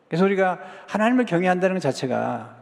그래서 0.08 0.24
우리가 0.24 0.62
하나님을 0.88 1.26
경외한다는 1.26 1.76
것 1.76 1.82
자체가 1.82 2.55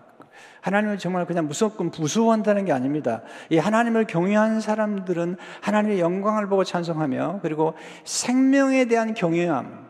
하나님을 0.64 0.98
정말 0.98 1.26
그냥 1.26 1.48
무섭고 1.48 1.92
부수한다는 1.92 2.64
게 2.64 2.72
아닙니다. 2.72 3.22
이 3.50 3.58
하나님을 3.58 4.08
경외한 4.08 4.62
사람들은 4.62 5.36
하나님의 5.60 6.00
영광을 6.00 6.48
보고 6.48 6.64
찬송하며 6.64 7.40
그리고 7.42 7.74
생명에 8.06 8.86
대한 8.86 9.14
경외함, 9.14 9.86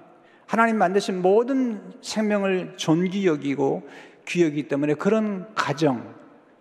하나님 0.48 0.78
만드신 0.80 1.22
모든 1.22 1.94
생명을 2.02 2.74
존귀 2.78 3.28
여기고 3.28 3.88
귀여기 4.28 4.68
때문에 4.68 4.96
그런 4.96 5.48
가정, 5.54 6.12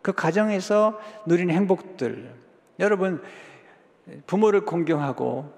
그 0.03 0.13
가정에서 0.13 1.01
누리는 1.27 1.55
행복들. 1.55 2.35
여러분, 2.81 3.23
부모를 4.27 4.67
공경하고 4.67 5.51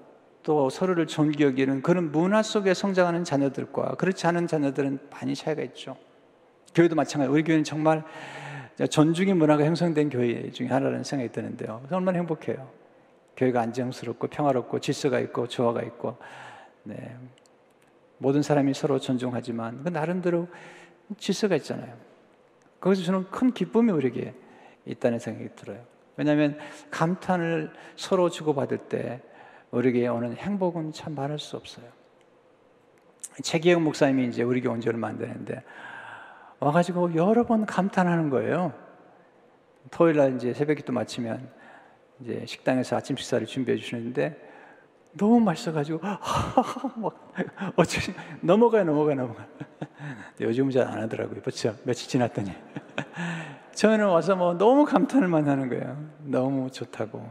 또 0.43 0.69
서로를 0.69 1.07
존귀 1.07 1.43
여기는 1.43 1.81
그런 1.81 2.09
문화 2.13 2.41
속에 2.41 2.73
성장하는 2.73 3.25
자녀들과 3.25 3.95
그렇지 3.95 4.27
않은 4.27 4.47
자녀들은 4.47 4.99
많이 5.11 5.35
차이가 5.35 5.61
있죠. 5.63 5.97
교회도 6.73 6.95
마찬가지. 6.95 7.31
우리 7.31 7.43
교회는 7.43 7.65
정말 7.65 8.03
존중의 8.89 9.35
문화가 9.35 9.63
형성된 9.63 10.09
교회 10.09 10.51
중에 10.51 10.67
하나라는 10.67 11.03
생각이 11.03 11.31
드는데요. 11.31 11.81
얼마나 11.89 12.17
행복해요. 12.17 12.69
교회가 13.37 13.61
안정스럽고 13.61 14.27
평화롭고 14.27 14.79
질서가 14.79 15.19
있고 15.21 15.47
조화가 15.47 15.81
있고, 15.83 16.17
네. 16.83 17.15
모든 18.17 18.41
사람이 18.41 18.73
서로 18.73 18.99
존중하지만 18.99 19.83
그 19.83 19.89
나름대로 19.89 20.47
질서가 21.17 21.55
있잖아요. 21.57 21.95
거기서 22.79 23.03
저는 23.03 23.29
큰 23.31 23.51
기쁨이 23.51 23.91
우리에게 23.91 24.33
있다는 24.85 25.19
생각이 25.19 25.49
들어요. 25.55 25.83
왜냐하면 26.17 26.57
감탄을 26.91 27.71
서로 27.95 28.29
주고받을 28.29 28.77
때 28.77 29.21
우리에게 29.71 30.07
오는 30.07 30.35
행복은 30.35 30.93
참 30.93 31.15
말할 31.15 31.39
수 31.39 31.57
없어요. 31.57 31.85
최기영 33.43 33.83
목사님이 33.83 34.27
이제 34.27 34.43
우리 34.43 34.61
교회 34.61 34.73
온지를 34.73 34.97
만드는데 34.97 35.61
와가지고 36.59 37.15
여러 37.15 37.45
번 37.45 37.65
감탄하는 37.65 38.29
거예요. 38.29 38.73
토요일 39.91 40.17
날 40.17 40.35
이제 40.35 40.53
새벽 40.53 40.75
기도 40.75 40.93
마치면 40.93 41.49
이제 42.21 42.45
식당에서 42.45 42.95
아침 42.95 43.15
식사를 43.17 43.45
준비해 43.45 43.77
주시는데 43.77 44.53
너무 45.13 45.39
맛있어가지고 45.41 45.99
막 46.97 47.73
어쩌지 47.75 48.13
넘어가요 48.41 48.83
넘어가 48.83 49.13
넘어가. 49.13 49.45
요즘 50.41 50.69
잘 50.71 50.87
안 50.87 51.01
하더라고요. 51.03 51.41
그렇죠? 51.41 51.75
며칠 51.83 52.09
지났더니 52.09 52.51
저희는 53.75 54.07
와서 54.07 54.35
뭐 54.35 54.53
너무 54.57 54.85
감탄을만 54.85 55.47
하는 55.47 55.69
거예요. 55.69 56.09
너무 56.19 56.69
좋다고. 56.71 57.29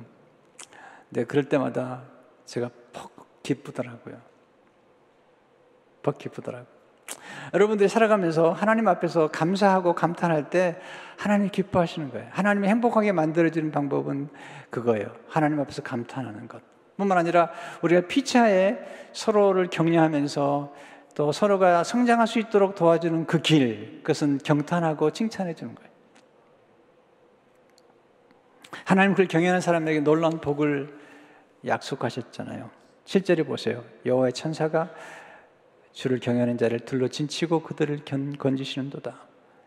근데 1.09 1.25
그럴 1.25 1.49
때마다 1.49 2.03
제가 2.45 2.71
퍽 2.93 3.43
기쁘더라고요. 3.43 4.21
퍽 6.03 6.19
기쁘더라고요. 6.19 6.84
여러분들이 7.53 7.89
살아가면서 7.89 8.53
하나님 8.53 8.89
앞에서 8.89 9.29
감사하고 9.29 9.95
감탄할 9.95 10.51
때 10.51 10.77
하나님 11.17 11.49
기뻐하시는 11.49 12.11
거예요. 12.11 12.27
하나님이 12.31 12.69
행복하게 12.69 13.13
만들어지는 13.13 13.71
방법은 13.71 14.29
그거예요. 14.71 15.15
하나님 15.29 15.61
앞에서 15.61 15.83
감탄하는 15.83 16.49
것. 16.49 16.63
뿐만 16.97 17.19
아니라 17.19 17.51
우리가 17.83 18.07
피차에 18.09 18.79
서로를 19.13 19.69
격려하면서 19.69 20.75
또 21.15 21.33
서로가 21.33 21.85
성장할 21.85 22.27
수 22.27 22.39
있도록 22.41 22.75
도와주는 22.75 23.27
그 23.27 23.41
길, 23.41 24.01
그것은 24.03 24.39
경탄하고 24.39 25.13
칭찬해 25.13 25.55
주는 25.55 25.75
거예요. 25.75 25.91
하나님 28.85 29.15
그를 29.15 29.29
경외하는 29.29 29.61
사람에게 29.61 30.01
놀라운 30.01 30.41
복을 30.41 30.99
약속하셨잖아요. 31.67 32.71
7절에 33.05 33.47
보세요. 33.47 33.85
여호와의 34.05 34.33
천사가 34.33 34.91
주를 35.95 36.19
경외하는 36.19 36.59
자를 36.59 36.81
들로 36.81 37.09
진치고 37.09 37.63
그들을 37.63 38.01
건지시는도다. 38.37 39.17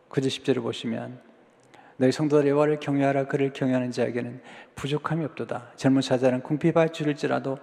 9절 0.09 0.28
10절을 0.28 0.61
보시면 0.61 1.19
너희 1.95 2.11
성도들 2.11 2.47
여호와를 2.49 2.80
경외하라 2.80 3.28
그를 3.28 3.53
경외하는 3.53 3.91
자에게는 3.91 4.41
부족함이 4.75 5.25
없도다. 5.25 5.71
젊은 5.78 6.01
사자는 6.01 6.43
궁핍하 6.43 6.89
줄일지라도 6.89 7.57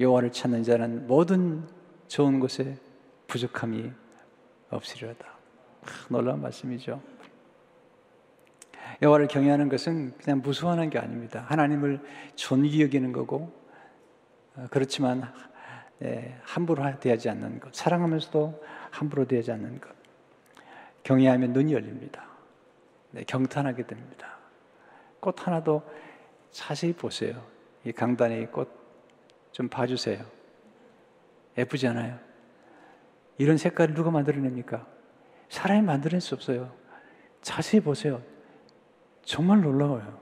여호와를 0.00 0.32
찾는 0.32 0.62
자는 0.62 1.06
모든 1.06 1.68
좋은 2.06 2.40
곳에 2.40 2.78
부족함이 3.26 3.90
없으리로다. 4.70 5.26
놀라운 6.08 6.40
말씀이죠. 6.40 7.02
여호와를 9.02 9.26
경외하는 9.26 9.68
것은 9.68 10.16
그냥 10.18 10.40
무수하는 10.40 10.88
게 10.88 10.98
아닙니다. 10.98 11.44
하나님을 11.48 12.00
존귀 12.36 12.80
여기는 12.80 13.12
거고 13.12 13.52
어, 14.56 14.66
그렇지만 14.70 15.32
네, 16.04 16.38
함부로 16.42 16.84
대하지 17.00 17.30
않는 17.30 17.60
것, 17.60 17.74
사랑하면서도 17.74 18.62
함부로 18.90 19.26
대하지 19.26 19.52
않는 19.52 19.80
것. 19.80 19.88
경외하면 21.02 21.54
눈이 21.54 21.72
열립니다. 21.72 22.26
네, 23.12 23.24
경탄하게 23.24 23.86
됩니다. 23.86 24.36
꽃 25.20 25.46
하나도 25.46 25.82
자세히 26.50 26.92
보세요. 26.92 27.42
이 27.86 27.92
강단에 27.92 28.48
꽃좀 28.48 29.70
봐주세요. 29.70 30.22
예쁘지 31.56 31.88
않아요? 31.88 32.18
이런 33.38 33.56
색깔을 33.56 33.94
누가 33.94 34.10
만들어냅니까? 34.10 34.86
사람이 35.48 35.80
만들어낼 35.80 36.20
수 36.20 36.34
없어요. 36.34 36.70
자세히 37.40 37.80
보세요. 37.80 38.20
정말 39.22 39.62
놀라워요. 39.62 40.20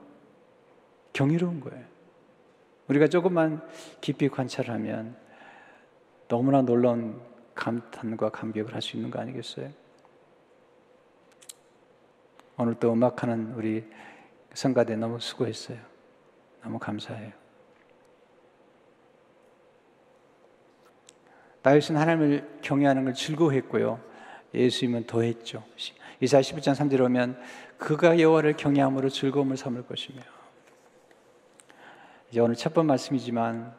경이로운 1.11 1.59
거예요. 1.59 1.83
우리가 2.87 3.07
조금만 3.07 3.61
깊이 3.99 4.29
관찰하면 4.29 5.21
너무나 6.27 6.61
놀라운 6.61 7.21
감탄과 7.55 8.29
감격을 8.29 8.73
할 8.73 8.81
수 8.81 8.97
있는 8.97 9.11
거 9.11 9.19
아니겠어요? 9.19 9.69
오늘 12.57 12.75
또 12.75 12.93
음악하는 12.93 13.53
우리 13.55 13.83
성가대 14.53 14.95
너무 14.95 15.19
수고했어요. 15.19 15.77
너무 16.61 16.79
감사해요. 16.79 17.31
다윗은 21.61 21.95
하나님을 21.97 22.59
경외하는 22.61 23.05
걸 23.05 23.13
즐거워했고요. 23.13 23.99
예수님은 24.53 25.07
더했죠. 25.07 25.63
이사야 26.19 26.41
11장 26.41 26.75
3절에 26.75 27.01
오면 27.05 27.41
그가 27.77 28.19
여호와를 28.19 28.55
경외함으로 28.57 29.09
즐거움을 29.09 29.57
삼을 29.57 29.87
것이며 29.87 30.21
이제 32.29 32.39
오늘 32.39 32.55
첫 32.55 32.73
번 32.73 32.85
말씀이지만 32.87 33.73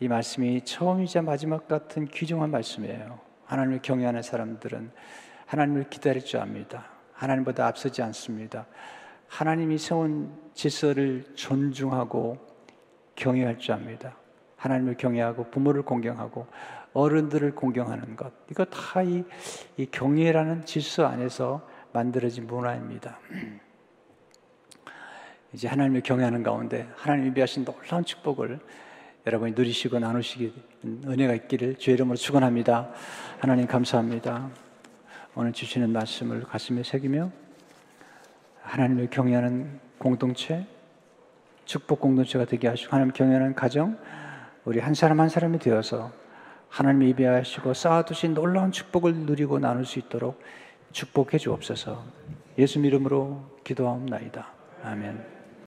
이 0.00 0.08
말씀이 0.08 0.62
처음이자 0.62 1.20
마지막 1.20 1.68
같은 1.68 2.06
귀중한 2.06 2.50
말씀이에요. 2.50 3.20
하나님을 3.44 3.80
경외하는 3.82 4.22
사람들은 4.22 4.90
하나님을 5.44 5.90
기다릴 5.90 6.24
줄 6.24 6.40
압니다. 6.40 6.86
하나님보다 7.12 7.66
앞서지 7.66 8.00
않습니다. 8.02 8.66
하나님이 9.28 9.76
세운 9.76 10.32
질서를 10.54 11.26
존중하고 11.34 12.38
경외할 13.14 13.58
줄 13.58 13.74
압니다. 13.74 14.16
하나님을 14.56 14.96
경외하고 14.96 15.50
부모를 15.50 15.82
공경하고 15.82 16.46
어른들을 16.94 17.54
공경하는 17.54 18.16
것. 18.16 18.32
이거 18.50 18.64
다이이 18.64 19.24
경외라는 19.90 20.64
질서 20.64 21.04
안에서 21.06 21.68
만들어진 21.92 22.46
문화입니다. 22.46 23.18
이제 25.52 25.68
하나님을 25.68 26.00
경외하는 26.00 26.42
가운데 26.42 26.88
하나님이 26.96 27.34
비하신 27.34 27.66
놀라운 27.66 28.02
축복을 28.04 28.60
여러분이 29.26 29.52
누리시고 29.52 29.98
나누시기 29.98 30.52
은혜가 30.84 31.34
있기를 31.34 31.76
주의 31.76 31.94
이름으로 31.94 32.16
축원합니다. 32.16 32.90
하나님 33.38 33.66
감사합니다. 33.66 34.50
오늘 35.34 35.52
주시는 35.52 35.90
말씀을 35.90 36.42
가슴에 36.44 36.82
새기며 36.82 37.30
하나님을 38.62 39.10
경외하는 39.10 39.80
공동체, 39.98 40.66
축복 41.64 42.00
공동체가 42.00 42.46
되게 42.46 42.68
하시고 42.68 42.92
하나님 42.92 43.12
경외하는 43.12 43.54
가정, 43.54 43.98
우리 44.64 44.78
한 44.80 44.94
사람 44.94 45.20
한 45.20 45.28
사람이 45.28 45.58
되어서 45.58 46.12
하나님이 46.68 47.08
예배하시고 47.08 47.74
쌓아두신 47.74 48.34
놀라운 48.34 48.72
축복을 48.72 49.14
누리고 49.14 49.58
나눌 49.58 49.84
수 49.84 49.98
있도록 49.98 50.40
축복해 50.92 51.38
주옵소서. 51.38 52.04
예수 52.58 52.78
이름으로 52.78 53.60
기도하옵나이다. 53.64 54.46
아멘. 54.82 55.39